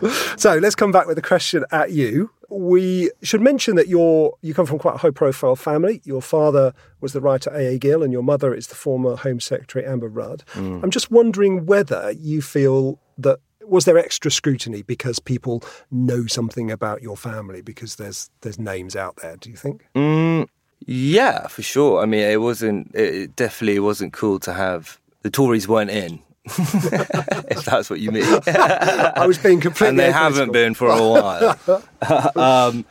So 0.36 0.58
let's 0.58 0.74
come 0.74 0.92
back 0.92 1.06
with 1.06 1.18
a 1.18 1.22
question 1.22 1.64
at 1.72 1.92
you. 1.92 2.30
We 2.50 3.10
should 3.22 3.40
mention 3.40 3.76
that 3.76 3.88
you're, 3.88 4.36
you 4.42 4.54
come 4.54 4.66
from 4.66 4.78
quite 4.78 4.94
a 4.94 4.98
high 4.98 5.10
profile 5.10 5.56
family. 5.56 6.00
Your 6.04 6.22
father 6.22 6.74
was 7.00 7.12
the 7.12 7.20
writer 7.20 7.50
A.A. 7.50 7.78
Gill, 7.78 8.02
and 8.02 8.12
your 8.12 8.22
mother 8.22 8.54
is 8.54 8.68
the 8.68 8.74
former 8.74 9.16
Home 9.16 9.40
Secretary 9.40 9.84
Amber 9.84 10.08
Rudd. 10.08 10.44
I'm 10.54 10.90
just 10.90 11.10
wondering 11.10 11.66
whether 11.66 12.12
you 12.12 12.42
feel 12.42 13.00
that 13.18 13.40
was 13.64 13.84
there 13.84 13.98
extra 13.98 14.30
scrutiny 14.30 14.82
because 14.82 15.18
people 15.18 15.62
know 15.90 16.26
something 16.26 16.70
about 16.70 17.02
your 17.02 17.16
family 17.16 17.62
because 17.62 17.96
there's 17.96 18.30
there's 18.42 18.58
names 18.58 18.94
out 18.94 19.16
there. 19.16 19.36
Do 19.36 19.50
you 19.50 19.56
think? 19.56 19.86
Mm, 19.94 20.46
yeah, 20.80 21.48
for 21.48 21.62
sure. 21.62 22.00
I 22.02 22.06
mean, 22.06 22.20
it 22.20 22.40
wasn't. 22.40 22.94
It 22.94 23.14
it 23.14 23.36
definitely 23.36 23.80
wasn't 23.80 24.12
cool 24.12 24.38
to 24.40 24.52
have 24.52 25.00
the 25.22 25.30
Tories 25.30 25.66
weren't 25.66 25.90
in. 25.90 26.20
if 27.50 27.64
that's 27.64 27.90
what 27.90 27.98
you 27.98 28.12
mean. 28.12 28.22
I 28.46 29.26
was 29.26 29.38
being 29.38 29.60
completely 29.60 29.88
and 29.88 29.98
they 29.98 30.12
haven't 30.12 30.52
been 30.52 30.74
for 30.74 30.88
a 30.88 31.02
while. 31.02 31.58
um, 32.36 32.84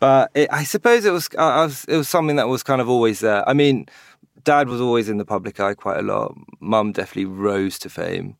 but 0.00 0.30
it, 0.34 0.48
I 0.50 0.64
suppose 0.64 1.04
it 1.04 1.10
was, 1.10 1.28
I 1.38 1.64
was 1.64 1.84
it 1.84 1.96
was 1.96 2.08
something 2.08 2.36
that 2.36 2.48
was 2.48 2.62
kind 2.62 2.80
of 2.80 2.88
always 2.88 3.20
there. 3.20 3.46
I 3.46 3.52
mean, 3.52 3.86
Dad 4.44 4.68
was 4.68 4.80
always 4.80 5.10
in 5.10 5.18
the 5.18 5.26
public 5.26 5.60
eye 5.60 5.74
quite 5.74 5.98
a 5.98 6.02
lot. 6.02 6.34
Mum 6.60 6.92
definitely 6.92 7.26
rose 7.26 7.78
to 7.80 7.90
fame, 7.90 8.38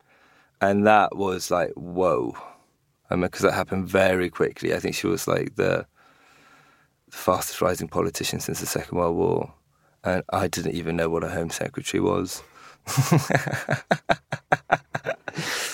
and 0.60 0.86
that 0.86 1.16
was 1.16 1.50
like 1.50 1.72
whoa. 1.72 2.34
I 3.10 3.14
mean, 3.14 3.22
because 3.22 3.42
that 3.42 3.52
happened 3.52 3.88
very 3.88 4.30
quickly. 4.30 4.74
I 4.74 4.80
think 4.80 4.94
she 4.94 5.06
was 5.06 5.28
like 5.28 5.56
the, 5.56 5.86
the 7.08 7.16
fastest 7.16 7.60
rising 7.60 7.88
politician 7.88 8.40
since 8.40 8.60
the 8.60 8.66
Second 8.66 8.96
World 8.96 9.16
War, 9.16 9.52
and 10.02 10.22
I 10.30 10.48
didn't 10.48 10.74
even 10.74 10.96
know 10.96 11.10
what 11.10 11.24
a 11.24 11.28
Home 11.28 11.50
Secretary 11.50 12.00
was. 12.00 12.42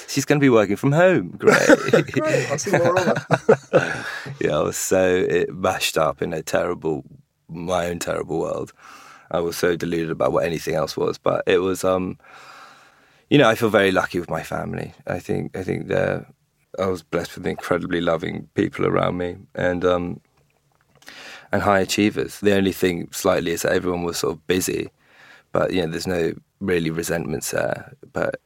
She's 0.09 0.25
going 0.27 0.38
to 0.38 0.44
be 0.44 0.51
working 0.51 0.77
from 0.77 0.92
home. 0.92 1.29
Great. 1.38 1.66
Great, 2.12 2.51
I'll 2.51 2.59
see 2.59 2.72
more 2.72 2.98
of 2.98 3.07
her. 3.07 4.05
yeah, 4.40 4.59
I 4.59 4.62
was 4.62 4.77
so 4.77 5.03
it 5.07 5.55
mashed 5.55 5.96
up 5.96 6.20
in 6.20 6.35
a 6.35 6.42
terrible, 6.42 7.05
my 7.48 7.87
own 7.87 7.98
terrible 7.98 8.38
world. 8.38 8.72
I 9.31 9.40
was 9.40 9.57
so 9.57 9.75
deluded 9.75 10.11
about 10.11 10.33
what 10.33 10.44
anything 10.44 10.75
else 10.75 10.96
was, 10.96 11.16
but 11.16 11.42
it 11.46 11.59
was, 11.59 11.85
um, 11.85 12.18
you 13.31 13.38
know, 13.38 13.48
I 13.48 13.55
feel 13.55 13.70
very 13.70 13.90
lucky 13.90 14.20
with 14.20 14.29
my 14.29 14.42
family. 14.42 14.92
I 15.07 15.18
think, 15.18 15.57
I 15.57 15.62
think 15.62 15.88
they're, 15.88 16.27
I 16.79 16.87
was 16.87 17.03
blessed 17.03 17.37
with 17.37 17.46
incredibly 17.46 18.03
loving 18.03 18.48
people 18.55 18.87
around 18.87 19.16
me, 19.16 19.37
and 19.55 19.85
um, 19.85 20.20
and 21.53 21.62
high 21.62 21.81
achievers. 21.81 22.40
The 22.40 22.55
only 22.55 22.72
thing 22.72 23.09
slightly 23.12 23.53
is 23.53 23.62
that 23.62 23.72
everyone 23.72 24.03
was 24.03 24.18
sort 24.18 24.35
of 24.35 24.46
busy, 24.46 24.90
but 25.53 25.72
you 25.72 25.83
know, 25.83 25.87
there's 25.88 26.07
no 26.07 26.33
really 26.62 26.90
resentments 26.90 27.51
there. 27.51 27.94
But 28.12 28.40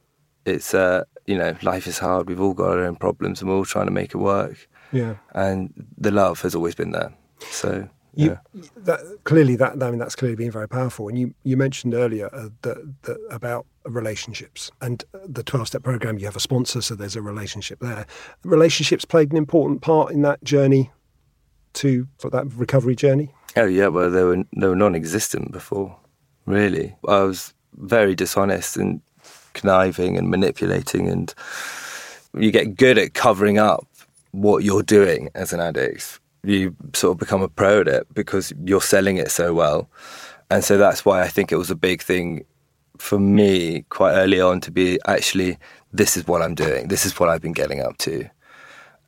it's, 0.45 0.75
uh, 0.75 1.05
you 1.27 1.37
know, 1.39 1.55
life 1.63 1.87
is 1.87 1.99
hard. 1.99 2.29
We've 2.29 2.41
all 2.41 2.55
got 2.55 2.71
our 2.71 2.85
own 2.85 2.97
problems, 2.97 3.41
and 3.41 3.51
we're 3.51 3.57
all 3.57 3.65
trying 3.65 3.87
to 3.87 3.93
make 3.93 4.15
it 4.15 4.19
work 4.19 4.69
Yeah. 4.93 5.15
and 5.35 5.73
the 5.99 6.11
love 6.11 6.41
has 6.43 6.55
always 6.55 6.75
been 6.75 6.93
there. 6.93 7.13
So 7.51 7.89
You, 8.15 8.39
yeah. 8.55 8.63
that, 8.89 9.01
clearly, 9.25 9.57
that 9.57 9.83
I 9.83 9.91
mean, 9.91 9.99
that's 9.99 10.17
clearly 10.17 10.37
been 10.37 10.51
very 10.53 10.69
powerful. 10.69 11.09
And 11.09 11.19
you, 11.19 11.35
you 11.45 11.57
mentioned 11.57 11.93
earlier 11.95 12.29
uh, 12.33 12.49
that, 12.63 12.79
that 13.03 13.19
about 13.31 13.67
relationships 13.85 14.71
and 14.81 15.05
the 15.37 15.43
twelve 15.43 15.67
step 15.69 15.83
program. 15.83 16.19
You 16.19 16.25
have 16.27 16.37
a 16.37 16.41
sponsor, 16.41 16.81
so 16.81 16.95
there's 16.95 17.17
a 17.17 17.23
relationship 17.23 17.79
there. 17.81 18.07
Relationships 18.45 19.05
played 19.05 19.31
an 19.33 19.37
important 19.37 19.81
part 19.83 20.13
in 20.13 20.23
that 20.23 20.43
journey 20.45 20.91
to 21.75 22.09
for 22.19 22.31
that 22.31 22.47
recovery 22.55 22.97
journey. 22.97 23.29
oh 23.57 23.67
yeah, 23.67 23.89
well 23.89 24.11
they 24.11 24.25
were 24.25 24.43
they 24.61 24.67
were 24.67 24.77
non-existent 24.77 25.53
before. 25.53 25.99
Really, 26.47 26.97
I 27.07 27.21
was 27.23 27.53
very 27.77 28.15
dishonest 28.15 28.77
and 28.77 29.01
conniving 29.55 30.17
and 30.19 30.29
manipulating, 30.31 31.09
and 31.09 31.35
you 32.39 32.51
get 32.51 32.77
good 32.77 32.99
at 32.99 33.15
covering 33.15 33.59
up 33.59 33.87
what 34.33 34.65
you're 34.65 34.83
doing 34.83 35.31
as 35.35 35.53
an 35.53 35.61
addict. 35.61 36.21
you 36.47 36.75
sort 36.95 37.13
of 37.13 37.19
become 37.19 37.43
a 37.43 37.49
pro 37.49 37.81
at 37.81 37.89
it 37.89 38.07
because 38.15 38.53
you're 38.65 38.81
selling 38.81 39.17
it 39.17 39.31
so 39.31 39.53
well. 39.53 39.89
And 40.51 40.63
so 40.63 40.79
that's 40.79 41.05
why 41.05 41.23
I 41.23 41.29
think 41.29 41.51
it 41.51 41.57
was 41.57 41.71
a 41.71 41.77
big 41.77 42.03
thing 42.03 42.45
for 42.99 43.19
me 43.19 43.85
quite 43.89 44.13
early 44.13 44.41
on 44.41 44.61
to 44.63 44.71
be 44.71 44.99
actually, 45.07 45.59
this 45.93 46.17
is 46.17 46.27
what 46.27 46.43
I'm 46.43 46.55
doing. 46.55 46.89
This 46.89 47.05
is 47.05 47.19
what 47.19 47.29
I've 47.29 47.43
been 47.43 47.53
getting 47.53 47.81
up 47.81 47.99
to. 47.99 48.29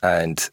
And 0.03 0.51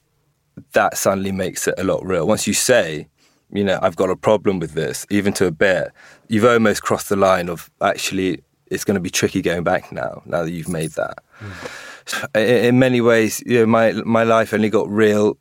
that 0.73 0.97
suddenly 0.97 1.31
makes 1.31 1.67
it 1.67 1.75
a 1.77 1.83
lot 1.83 2.05
real. 2.05 2.27
Once 2.27 2.47
you 2.47 2.53
say, 2.53 3.07
you 3.51 3.63
know, 3.63 3.79
I've 3.81 3.95
got 3.95 4.09
a 4.09 4.15
problem 4.15 4.59
with 4.59 4.73
this, 4.73 5.05
even 5.09 5.33
to 5.33 5.47
a 5.47 5.51
bit, 5.51 5.91
you've 6.27 6.45
almost 6.45 6.83
crossed 6.83 7.09
the 7.09 7.15
line 7.15 7.49
of 7.49 7.69
actually, 7.81 8.43
it's 8.67 8.83
going 8.83 8.95
to 8.95 9.01
be 9.01 9.09
tricky 9.09 9.41
going 9.41 9.63
back 9.63 9.91
now, 9.91 10.21
now 10.25 10.43
that 10.43 10.51
you've 10.51 10.69
made 10.69 10.91
that. 10.91 11.19
Mm. 11.39 12.67
In 12.67 12.79
many 12.79 13.01
ways, 13.01 13.41
you 13.45 13.59
know, 13.59 13.65
my, 13.65 13.91
my 13.91 14.23
life 14.23 14.53
only 14.53 14.69
got 14.69 14.87
real 14.89 15.37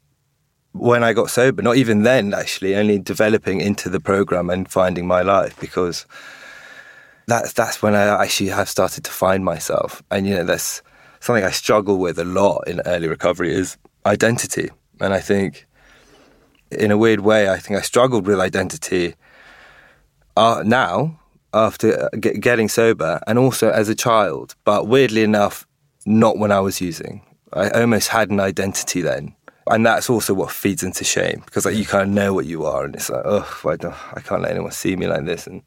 when 0.75 1.05
I 1.05 1.13
got 1.13 1.31
sober, 1.31 1.63
not 1.63 1.77
even 1.77 2.03
then, 2.03 2.35
actually, 2.35 2.75
only 2.75 2.99
developing 2.99 3.61
into 3.61 3.89
the 3.89 4.01
program 4.01 4.51
and 4.51 4.69
finding 4.69 5.07
my 5.07 5.23
life 5.23 5.59
because 5.61 6.05
that's 7.27 7.53
that's 7.53 7.81
when 7.81 7.95
I 7.95 8.23
actually 8.23 8.51
have 8.51 8.69
started 8.69 9.05
to 9.05 9.11
find 9.11 9.45
myself. 9.45 10.03
And 10.11 10.27
you 10.27 10.35
know, 10.35 10.45
that's 10.45 10.83
something 11.21 11.45
I 11.45 11.53
struggle 11.53 11.99
with 11.99 12.19
a 12.19 12.25
lot 12.25 12.67
in 12.67 12.81
early 12.87 13.07
recovery 13.07 13.55
is 13.55 13.79
identity. 14.05 14.71
And 15.01 15.15
I 15.15 15.21
think, 15.21 15.67
in 16.73 16.91
a 16.91 16.99
weird 16.99 17.21
way, 17.21 17.49
I 17.49 17.59
think 17.59 17.79
I 17.79 17.83
struggled 17.83 18.27
with 18.27 18.41
identity 18.41 19.15
uh, 20.37 20.63
now 20.65 21.19
after 21.53 22.05
uh, 22.05 22.09
get, 22.19 22.41
getting 22.41 22.69
sober, 22.69 23.21
and 23.27 23.39
also 23.39 23.71
as 23.71 23.89
a 23.89 23.95
child. 23.95 24.55
But 24.65 24.89
weirdly 24.89 25.23
enough, 25.23 25.67
not 26.05 26.39
when 26.39 26.53
I 26.53 26.61
was 26.61 26.81
using. 26.81 27.23
I 27.53 27.71
almost 27.71 28.09
had 28.09 28.31
an 28.31 28.41
identity 28.41 29.01
then 29.01 29.37
and 29.71 29.85
that's 29.85 30.11
also 30.11 30.35
what 30.35 30.51
feeds 30.51 30.83
into 30.83 31.05
shame 31.05 31.43
because 31.45 31.65
like 31.65 31.77
you 31.77 31.87
kind 31.87 32.09
of 32.09 32.15
know 32.15 32.35
what 32.35 32.47
you 32.47 32.65
are, 32.65 32.85
and 32.85 32.95
it's 32.95 33.11
like, 33.11 33.23
oh, 33.25 33.61
I, 33.65 33.73
I 34.17 34.21
can't 34.21 34.43
let 34.43 34.51
anyone 34.51 34.73
see 34.73 34.97
me 34.97 35.07
like 35.07 35.25
this, 35.25 35.47
and 35.47 35.63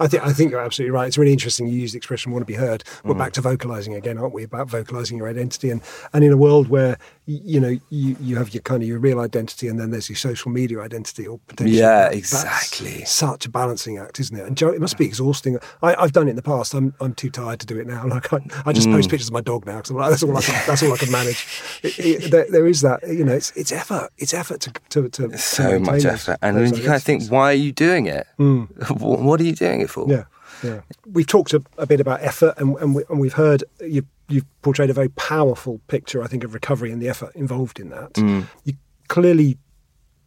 I 0.00 0.08
think 0.08 0.24
I 0.24 0.32
think 0.32 0.50
you're 0.50 0.60
absolutely 0.60 0.92
right. 0.92 1.06
It's 1.06 1.18
really 1.18 1.32
interesting. 1.32 1.68
You 1.68 1.78
use 1.78 1.92
the 1.92 1.98
expression 1.98 2.32
"want 2.32 2.42
to 2.42 2.46
be 2.46 2.54
heard." 2.54 2.82
We're 3.04 3.14
mm. 3.14 3.18
back 3.18 3.32
to 3.34 3.40
vocalizing 3.40 3.94
again, 3.94 4.18
aren't 4.18 4.34
we? 4.34 4.42
About 4.42 4.68
vocalizing 4.68 5.18
your 5.18 5.28
identity, 5.28 5.70
and 5.70 5.82
and 6.12 6.24
in 6.24 6.32
a 6.32 6.36
world 6.36 6.68
where 6.68 6.98
you 7.30 7.60
know 7.60 7.78
you, 7.90 8.16
you 8.20 8.36
have 8.36 8.52
your 8.52 8.62
kind 8.62 8.82
of 8.82 8.88
your 8.88 8.98
real 8.98 9.20
identity, 9.20 9.68
and 9.68 9.78
then 9.78 9.90
there's 9.90 10.08
your 10.08 10.16
social 10.16 10.50
media 10.50 10.80
identity, 10.80 11.26
or 11.26 11.38
potentially 11.46 11.78
yeah, 11.78 12.08
exactly. 12.10 13.04
such 13.04 13.46
a 13.46 13.50
balancing 13.50 13.98
act, 13.98 14.18
isn't 14.20 14.36
it? 14.36 14.46
And 14.46 14.56
Joe, 14.56 14.70
it 14.70 14.80
must 14.80 14.98
be 14.98 15.04
exhausting. 15.04 15.58
I, 15.82 16.00
have 16.00 16.12
done 16.12 16.26
it 16.26 16.30
in 16.30 16.36
the 16.36 16.42
past. 16.42 16.74
I'm 16.74 16.94
I'm 17.00 17.14
too 17.14 17.30
tired 17.30 17.60
to 17.60 17.66
do 17.66 17.78
it 17.78 17.86
now. 17.86 18.00
Like 18.10 18.32
I, 18.32 18.38
I 18.66 18.72
just 18.72 18.88
mm. 18.88 18.94
post 18.94 19.08
pictures 19.08 19.28
of 19.28 19.34
my 19.34 19.40
dog 19.40 19.66
now 19.66 19.76
because 19.76 19.92
like, 19.92 20.10
that's 20.10 20.24
all 20.24 20.36
I 20.36 20.42
can, 20.42 20.62
that's 20.66 20.82
all 20.82 20.92
I 20.92 20.96
can 20.96 21.12
manage. 21.12 21.46
It, 21.84 21.98
it, 21.98 22.30
there, 22.32 22.46
there 22.50 22.66
is 22.66 22.80
that. 22.80 23.06
You 23.06 23.24
know, 23.24 23.34
it's 23.34 23.52
it's 23.52 23.70
effort. 23.70 24.10
It's 24.18 24.34
effort 24.34 24.60
to 24.62 24.72
to, 24.88 25.08
to 25.08 25.38
so 25.38 25.78
much 25.78 26.04
effort, 26.04 26.38
and 26.42 26.56
then 26.56 26.74
you 26.74 26.82
kind 26.82 26.96
of 26.96 27.02
think, 27.04 27.28
why 27.28 27.50
are 27.50 27.54
you 27.54 27.72
doing 27.72 28.06
it? 28.06 28.26
Mm. 28.40 29.00
What 29.00 29.38
are 29.40 29.44
you 29.44 29.54
doing 29.54 29.82
it 29.82 29.90
for? 29.90 30.08
Yeah. 30.08 30.24
Yeah. 30.62 30.80
We've 31.10 31.26
talked 31.26 31.52
a, 31.54 31.62
a 31.78 31.86
bit 31.86 32.00
about 32.00 32.22
effort, 32.22 32.54
and, 32.58 32.76
and, 32.78 32.94
we, 32.94 33.04
and 33.08 33.20
we've 33.20 33.34
heard 33.34 33.64
you, 33.80 34.06
you've 34.28 34.46
portrayed 34.62 34.90
a 34.90 34.92
very 34.92 35.08
powerful 35.10 35.80
picture, 35.88 36.22
I 36.22 36.26
think, 36.26 36.44
of 36.44 36.54
recovery 36.54 36.92
and 36.92 37.00
the 37.00 37.08
effort 37.08 37.34
involved 37.34 37.80
in 37.80 37.90
that. 37.90 38.14
Mm. 38.14 38.46
You're 38.64 38.76
clearly 39.08 39.58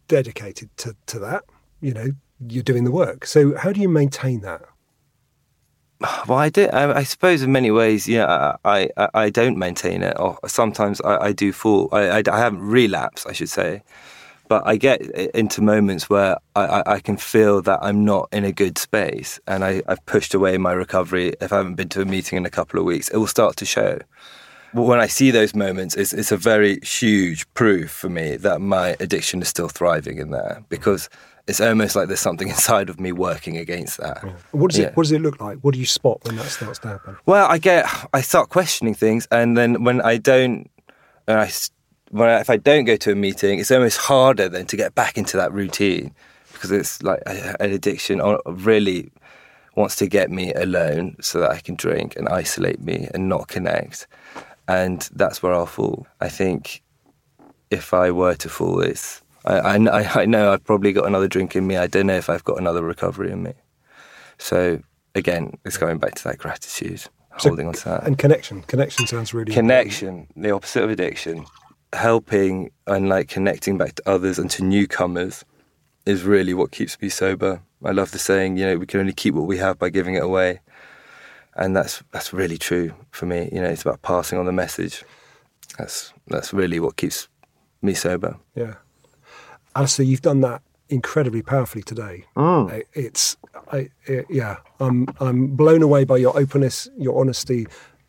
dedicated 0.08 0.74
to, 0.78 0.96
to 1.06 1.18
that. 1.20 1.44
You 1.80 1.94
know, 1.94 2.06
you're 2.48 2.62
doing 2.62 2.84
the 2.84 2.92
work. 2.92 3.26
So, 3.26 3.56
how 3.56 3.72
do 3.72 3.80
you 3.80 3.88
maintain 3.88 4.40
that? 4.40 4.62
Well, 6.28 6.38
I 6.38 6.50
do. 6.50 6.66
I, 6.66 6.98
I 6.98 7.02
suppose 7.02 7.42
in 7.42 7.52
many 7.52 7.70
ways, 7.70 8.06
yeah, 8.06 8.56
I, 8.64 8.90
I, 8.96 9.08
I 9.14 9.30
don't 9.30 9.56
maintain 9.56 10.02
it, 10.02 10.14
or 10.18 10.38
sometimes 10.46 11.00
I, 11.00 11.16
I 11.16 11.32
do 11.32 11.52
fall. 11.52 11.88
I, 11.92 12.18
I, 12.18 12.22
I 12.30 12.38
haven't 12.38 12.60
relapsed, 12.60 13.26
I 13.26 13.32
should 13.32 13.48
say 13.48 13.82
but 14.48 14.66
I 14.66 14.76
get 14.76 15.00
into 15.34 15.62
moments 15.62 16.10
where 16.10 16.36
I, 16.54 16.82
I, 16.86 17.00
can 17.00 17.16
feel 17.16 17.62
that 17.62 17.78
I'm 17.82 18.04
not 18.04 18.28
in 18.32 18.44
a 18.44 18.52
good 18.52 18.78
space 18.78 19.40
and 19.46 19.64
I, 19.64 19.82
have 19.88 20.04
pushed 20.06 20.34
away 20.34 20.58
my 20.58 20.72
recovery. 20.72 21.34
If 21.40 21.52
I 21.52 21.58
haven't 21.58 21.76
been 21.76 21.88
to 21.90 22.02
a 22.02 22.04
meeting 22.04 22.36
in 22.36 22.46
a 22.46 22.50
couple 22.50 22.78
of 22.78 22.86
weeks, 22.86 23.08
it 23.08 23.16
will 23.16 23.26
start 23.26 23.56
to 23.56 23.64
show. 23.64 23.98
When 24.72 24.98
I 24.98 25.06
see 25.06 25.30
those 25.30 25.54
moments, 25.54 25.94
it's, 25.94 26.12
it's 26.12 26.32
a 26.32 26.36
very 26.36 26.80
huge 26.80 27.52
proof 27.54 27.90
for 27.90 28.08
me 28.08 28.36
that 28.36 28.60
my 28.60 28.96
addiction 29.00 29.40
is 29.40 29.48
still 29.48 29.68
thriving 29.68 30.18
in 30.18 30.30
there 30.30 30.64
because 30.68 31.08
it's 31.46 31.60
almost 31.60 31.94
like 31.94 32.08
there's 32.08 32.20
something 32.20 32.48
inside 32.56 32.88
of 32.88 33.00
me 33.00 33.12
working 33.12 33.56
against 33.56 33.98
that. 33.98 34.20
Yeah. 34.24 34.32
What 34.52 34.70
does 34.70 34.80
yeah. 34.80 34.86
it 34.86 34.96
What 34.96 35.04
does 35.04 35.12
it 35.12 35.22
look 35.22 35.40
like? 35.40 35.58
What 35.60 35.74
do 35.74 35.80
you 35.80 35.86
spot 35.86 36.20
when 36.24 36.36
that 36.36 36.46
starts 36.46 36.78
to 36.80 36.88
happen? 36.88 37.16
Well, 37.26 37.46
I 37.48 37.58
get 37.58 37.86
I 38.12 38.20
start 38.20 38.48
questioning 38.48 38.94
things, 38.94 39.26
and 39.30 39.56
then 39.56 39.84
when 39.84 40.00
I 40.00 40.16
don't, 40.16 40.70
and 41.26 41.38
I 41.38 41.50
I, 42.22 42.40
if 42.40 42.50
I 42.50 42.56
don't 42.56 42.84
go 42.84 42.96
to 42.96 43.12
a 43.12 43.14
meeting, 43.14 43.58
it's 43.58 43.70
almost 43.70 43.98
harder 43.98 44.48
then 44.48 44.66
to 44.66 44.76
get 44.76 44.94
back 44.94 45.18
into 45.18 45.36
that 45.36 45.52
routine 45.52 46.14
because 46.52 46.70
it's 46.70 47.02
like 47.02 47.22
an 47.26 47.72
addiction 47.72 48.20
really 48.46 49.10
wants 49.76 49.96
to 49.96 50.06
get 50.06 50.30
me 50.30 50.52
alone 50.54 51.16
so 51.20 51.40
that 51.40 51.50
I 51.50 51.58
can 51.58 51.74
drink 51.74 52.16
and 52.16 52.28
isolate 52.28 52.80
me 52.80 53.08
and 53.12 53.28
not 53.28 53.48
connect. 53.48 54.06
And 54.68 55.08
that's 55.12 55.42
where 55.42 55.52
I'll 55.52 55.66
fall. 55.66 56.06
I 56.20 56.28
think 56.28 56.82
if 57.70 57.92
I 57.92 58.10
were 58.10 58.34
to 58.36 58.48
fall, 58.48 58.80
it's 58.80 59.20
I, 59.44 59.76
I, 59.76 60.22
I 60.22 60.26
know 60.26 60.52
I've 60.52 60.64
probably 60.64 60.92
got 60.92 61.06
another 61.06 61.28
drink 61.28 61.54
in 61.54 61.66
me. 61.66 61.76
I 61.76 61.86
don't 61.86 62.06
know 62.06 62.16
if 62.16 62.30
I've 62.30 62.44
got 62.44 62.58
another 62.58 62.82
recovery 62.82 63.30
in 63.30 63.42
me. 63.42 63.52
So 64.38 64.80
again, 65.14 65.58
it's 65.64 65.76
going 65.76 65.98
back 65.98 66.14
to 66.14 66.24
that 66.24 66.38
gratitude, 66.38 67.00
so, 67.00 67.10
holding 67.50 67.68
on 67.68 67.74
to 67.74 67.84
that. 67.84 68.06
And 68.06 68.18
connection. 68.18 68.62
Connection 68.62 69.06
sounds 69.06 69.34
really 69.34 69.52
connection. 69.52 70.08
Important. 70.08 70.42
The 70.42 70.50
opposite 70.52 70.84
of 70.84 70.90
addiction 70.90 71.44
helping 71.94 72.70
and 72.86 73.08
like 73.08 73.28
connecting 73.28 73.78
back 73.78 73.94
to 73.96 74.02
others 74.08 74.38
and 74.38 74.50
to 74.52 74.64
newcomers 74.64 75.44
is 76.06 76.22
really 76.22 76.54
what 76.54 76.70
keeps 76.70 77.00
me 77.00 77.08
sober. 77.08 77.62
I 77.84 77.90
love 77.90 78.10
the 78.10 78.18
saying, 78.18 78.56
you 78.56 78.66
know, 78.66 78.76
we 78.76 78.86
can 78.86 79.00
only 79.00 79.12
keep 79.12 79.34
what 79.34 79.46
we 79.46 79.58
have 79.58 79.78
by 79.78 79.90
giving 79.90 80.14
it 80.14 80.22
away. 80.22 80.60
And 81.56 81.76
that's 81.76 82.02
that's 82.10 82.32
really 82.32 82.58
true 82.58 82.92
for 83.10 83.26
me. 83.26 83.48
You 83.52 83.60
know, 83.60 83.68
it's 83.68 83.82
about 83.82 84.02
passing 84.02 84.38
on 84.38 84.46
the 84.46 84.52
message. 84.52 85.04
That's 85.78 86.12
that's 86.26 86.52
really 86.52 86.80
what 86.80 86.96
keeps 86.96 87.28
me 87.80 87.94
sober. 87.94 88.36
Yeah. 88.54 88.74
Alasdair, 89.76 90.06
you've 90.06 90.22
done 90.22 90.40
that 90.40 90.62
incredibly 90.88 91.42
powerfully 91.42 91.82
today. 91.82 92.24
Mm. 92.36 92.82
It's 92.92 93.36
I, 93.72 93.90
it, 94.06 94.26
yeah, 94.28 94.56
I'm 94.80 95.08
I'm 95.20 95.48
blown 95.48 95.82
away 95.82 96.04
by 96.04 96.16
your 96.16 96.36
openness, 96.38 96.88
your 96.96 97.20
honesty, 97.20 97.66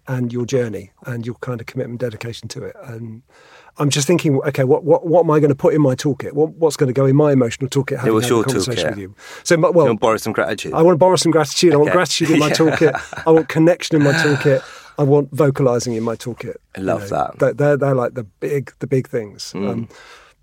and 0.07 0.31
your 0.33 0.45
journey, 0.45 0.91
and 1.05 1.25
your 1.25 1.35
kind 1.35 1.61
of 1.61 1.67
commitment, 1.67 2.01
dedication 2.01 2.47
to 2.49 2.63
it. 2.63 2.75
And 2.83 3.21
I'm 3.77 3.89
just 3.89 4.07
thinking, 4.07 4.39
okay, 4.41 4.63
what, 4.63 4.83
what, 4.83 5.05
what 5.05 5.25
am 5.25 5.31
I 5.31 5.39
going 5.39 5.49
to 5.49 5.55
put 5.55 5.73
in 5.73 5.81
my 5.81 5.95
toolkit? 5.95 6.31
What, 6.31 6.51
what's 6.51 6.77
going 6.77 6.87
to 6.87 6.93
go 6.93 7.05
in 7.05 7.15
my 7.15 7.33
emotional 7.33 7.69
toolkit? 7.69 7.97
Having 7.97 8.11
it 8.11 8.13
was 8.13 8.29
your 8.29 8.43
conversation 8.43 8.85
toolkit. 8.85 8.89
with 8.91 8.99
you. 8.99 9.15
So, 9.43 9.57
well, 9.57 9.71
you 9.71 9.77
want 9.77 9.89
to 9.89 9.99
borrow 9.99 10.17
some 10.17 10.33
gratitude. 10.33 10.73
I 10.73 10.81
want 10.81 10.95
to 10.95 10.99
borrow 10.99 11.17
some 11.17 11.31
gratitude. 11.31 11.73
Okay. 11.73 11.75
I 11.75 11.79
want 11.79 11.91
gratitude 11.91 12.29
in 12.31 12.39
my 12.39 12.47
yeah. 12.49 12.53
toolkit. 12.53 13.23
I 13.27 13.31
want 13.31 13.49
connection 13.49 13.97
in 13.97 14.03
my 14.03 14.13
toolkit. 14.13 14.63
I 14.97 15.03
want 15.03 15.31
vocalizing 15.31 15.93
in 15.93 16.03
my 16.03 16.15
toolkit. 16.15 16.55
I 16.75 16.79
love 16.79 17.03
you 17.03 17.09
know, 17.09 17.17
that. 17.17 17.39
They're, 17.39 17.53
they're, 17.53 17.77
they're 17.77 17.95
like 17.95 18.13
the 18.13 18.23
big 18.23 18.71
the 18.79 18.87
big 18.87 19.09
things. 19.09 19.51
Mm. 19.53 19.69
Um, 19.69 19.89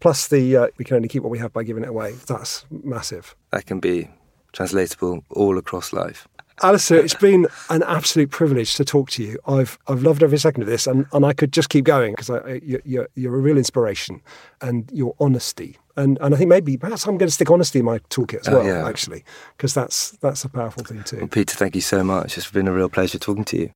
plus 0.01 0.29
the 0.29 0.57
uh, 0.57 0.67
we 0.77 0.85
can 0.85 0.97
only 0.97 1.09
keep 1.09 1.23
what 1.23 1.31
we 1.31 1.39
have 1.39 1.53
by 1.53 1.63
giving 1.63 1.85
it 1.85 1.89
away. 1.89 2.13
That's 2.27 2.67
massive. 2.71 3.35
That 3.51 3.65
can 3.65 3.81
be 3.81 4.11
translatable 4.53 5.25
all 5.31 5.57
across 5.57 5.93
life. 5.93 6.29
Alasdair, 6.61 7.03
it's 7.03 7.15
been 7.31 7.47
an 7.71 7.83
absolute 7.85 8.31
privilege 8.31 8.75
to 8.75 8.85
talk 8.85 9.11
to 9.11 9.23
you. 9.23 9.39
I've 9.47 9.79
I've 9.89 10.03
loved 10.03 10.23
every 10.23 10.39
second 10.39 10.63
of 10.63 10.69
this, 10.69 10.87
and, 10.87 11.07
and 11.13 11.25
I 11.25 11.33
could 11.33 11.53
just 11.53 11.69
keep 11.69 11.85
going 11.85 12.15
because 12.15 12.31
you're, 12.63 13.09
you're 13.15 13.35
a 13.35 13.41
real 13.41 13.59
inspiration, 13.59 14.21
and 14.61 14.91
your 14.93 15.15
honesty, 15.19 15.79
and 15.97 16.19
and 16.21 16.35
I 16.35 16.39
think 16.39 16.49
maybe 16.49 16.77
perhaps 16.77 17.07
I'm 17.07 17.19
going 17.19 17.29
to 17.29 17.35
stick 17.35 17.51
honesty 17.51 17.81
in 17.81 17.85
my 17.85 17.99
toolkit 18.11 18.41
as 18.41 18.49
oh, 18.49 18.59
well, 18.59 18.67
yeah. 18.67 18.89
actually, 18.89 19.25
because 19.57 19.75
that's 19.75 20.13
that's 20.23 20.45
a 20.45 20.49
powerful 20.49 20.85
thing 20.85 21.03
too. 21.05 21.19
Well, 21.19 21.29
Peter, 21.29 21.57
thank 21.57 21.75
you 21.75 21.81
so 21.81 22.05
much. 22.05 22.37
It's 22.37 22.51
been 22.51 22.69
a 22.69 22.73
real 22.73 22.89
pleasure 22.89 23.19
talking 23.19 23.45
to 23.45 23.59
you. 23.59 23.71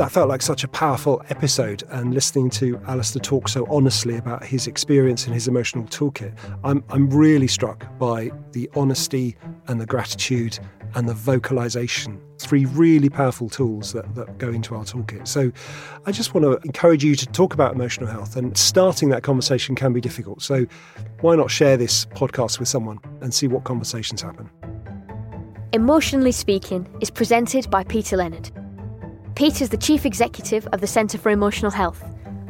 That 0.00 0.10
felt 0.10 0.30
like 0.30 0.40
such 0.40 0.64
a 0.64 0.68
powerful 0.68 1.22
episode, 1.28 1.82
and 1.90 2.14
listening 2.14 2.48
to 2.52 2.78
Alasdair 2.78 3.20
talk 3.20 3.50
so 3.50 3.66
honestly 3.68 4.16
about 4.16 4.42
his 4.42 4.66
experience 4.66 5.26
and 5.26 5.34
his 5.34 5.46
emotional 5.46 5.84
toolkit, 5.84 6.32
I'm, 6.64 6.82
I'm 6.88 7.10
really 7.10 7.46
struck 7.46 7.84
by 7.98 8.30
the 8.52 8.70
honesty 8.74 9.36
and 9.68 9.78
the 9.78 9.84
gratitude 9.84 10.58
and 10.94 11.06
the 11.06 11.12
vocalization. 11.12 12.18
Three 12.38 12.64
really 12.64 13.10
powerful 13.10 13.50
tools 13.50 13.92
that, 13.92 14.14
that 14.14 14.38
go 14.38 14.48
into 14.48 14.74
our 14.74 14.84
toolkit. 14.84 15.28
So 15.28 15.52
I 16.06 16.12
just 16.12 16.32
want 16.32 16.44
to 16.46 16.66
encourage 16.66 17.04
you 17.04 17.14
to 17.14 17.26
talk 17.26 17.52
about 17.52 17.74
emotional 17.74 18.08
health, 18.08 18.36
and 18.36 18.56
starting 18.56 19.10
that 19.10 19.22
conversation 19.22 19.74
can 19.74 19.92
be 19.92 20.00
difficult. 20.00 20.40
So 20.40 20.64
why 21.20 21.36
not 21.36 21.50
share 21.50 21.76
this 21.76 22.06
podcast 22.06 22.58
with 22.58 22.68
someone 22.68 23.00
and 23.20 23.34
see 23.34 23.48
what 23.48 23.64
conversations 23.64 24.22
happen? 24.22 24.48
Emotionally 25.74 26.32
Speaking 26.32 26.88
is 27.02 27.10
presented 27.10 27.70
by 27.70 27.84
Peter 27.84 28.16
Leonard. 28.16 28.50
Peter's 29.34 29.70
the 29.70 29.76
Chief 29.76 30.04
Executive 30.04 30.66
of 30.68 30.80
the 30.80 30.86
Centre 30.86 31.18
for 31.18 31.30
Emotional 31.30 31.70
Health, 31.70 32.02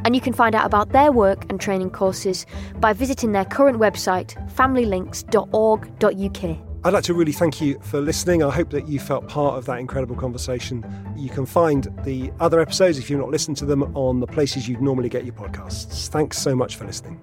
and 0.04 0.14
you 0.14 0.20
can 0.20 0.32
find 0.32 0.54
out 0.54 0.66
about 0.66 0.90
their 0.90 1.12
work 1.12 1.44
and 1.50 1.60
training 1.60 1.90
courses 1.90 2.46
by 2.76 2.92
visiting 2.92 3.32
their 3.32 3.44
current 3.44 3.78
website, 3.78 4.34
familylinks.org.uk. 4.54 6.58
I'd 6.82 6.94
like 6.94 7.04
to 7.04 7.14
really 7.14 7.32
thank 7.32 7.60
you 7.60 7.78
for 7.82 8.00
listening. 8.00 8.42
I 8.42 8.48
hope 8.48 8.70
that 8.70 8.88
you 8.88 8.98
felt 8.98 9.28
part 9.28 9.58
of 9.58 9.66
that 9.66 9.80
incredible 9.80 10.16
conversation. 10.16 10.82
You 11.14 11.28
can 11.28 11.44
find 11.44 11.88
the 12.04 12.32
other 12.40 12.58
episodes, 12.58 12.98
if 12.98 13.10
you've 13.10 13.20
not 13.20 13.28
listened 13.28 13.58
to 13.58 13.66
them, 13.66 13.94
on 13.94 14.20
the 14.20 14.26
places 14.26 14.66
you'd 14.66 14.80
normally 14.80 15.10
get 15.10 15.26
your 15.26 15.34
podcasts. 15.34 16.08
Thanks 16.08 16.38
so 16.38 16.56
much 16.56 16.76
for 16.76 16.86
listening. 16.86 17.20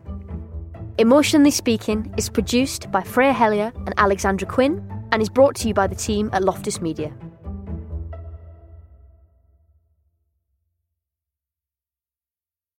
Emotionally 0.99 1.51
Speaking 1.51 2.13
is 2.17 2.29
produced 2.29 2.91
by 2.91 3.01
Freya 3.01 3.33
Hellier 3.33 3.75
and 3.87 3.95
Alexandra 3.97 4.47
Quinn 4.47 4.87
and 5.11 5.23
is 5.23 5.29
brought 5.29 5.55
to 5.55 5.67
you 5.67 5.73
by 5.73 5.87
the 5.87 5.95
team 5.95 6.29
at 6.33 6.43
Loftus 6.43 6.79
Media. 6.79 7.11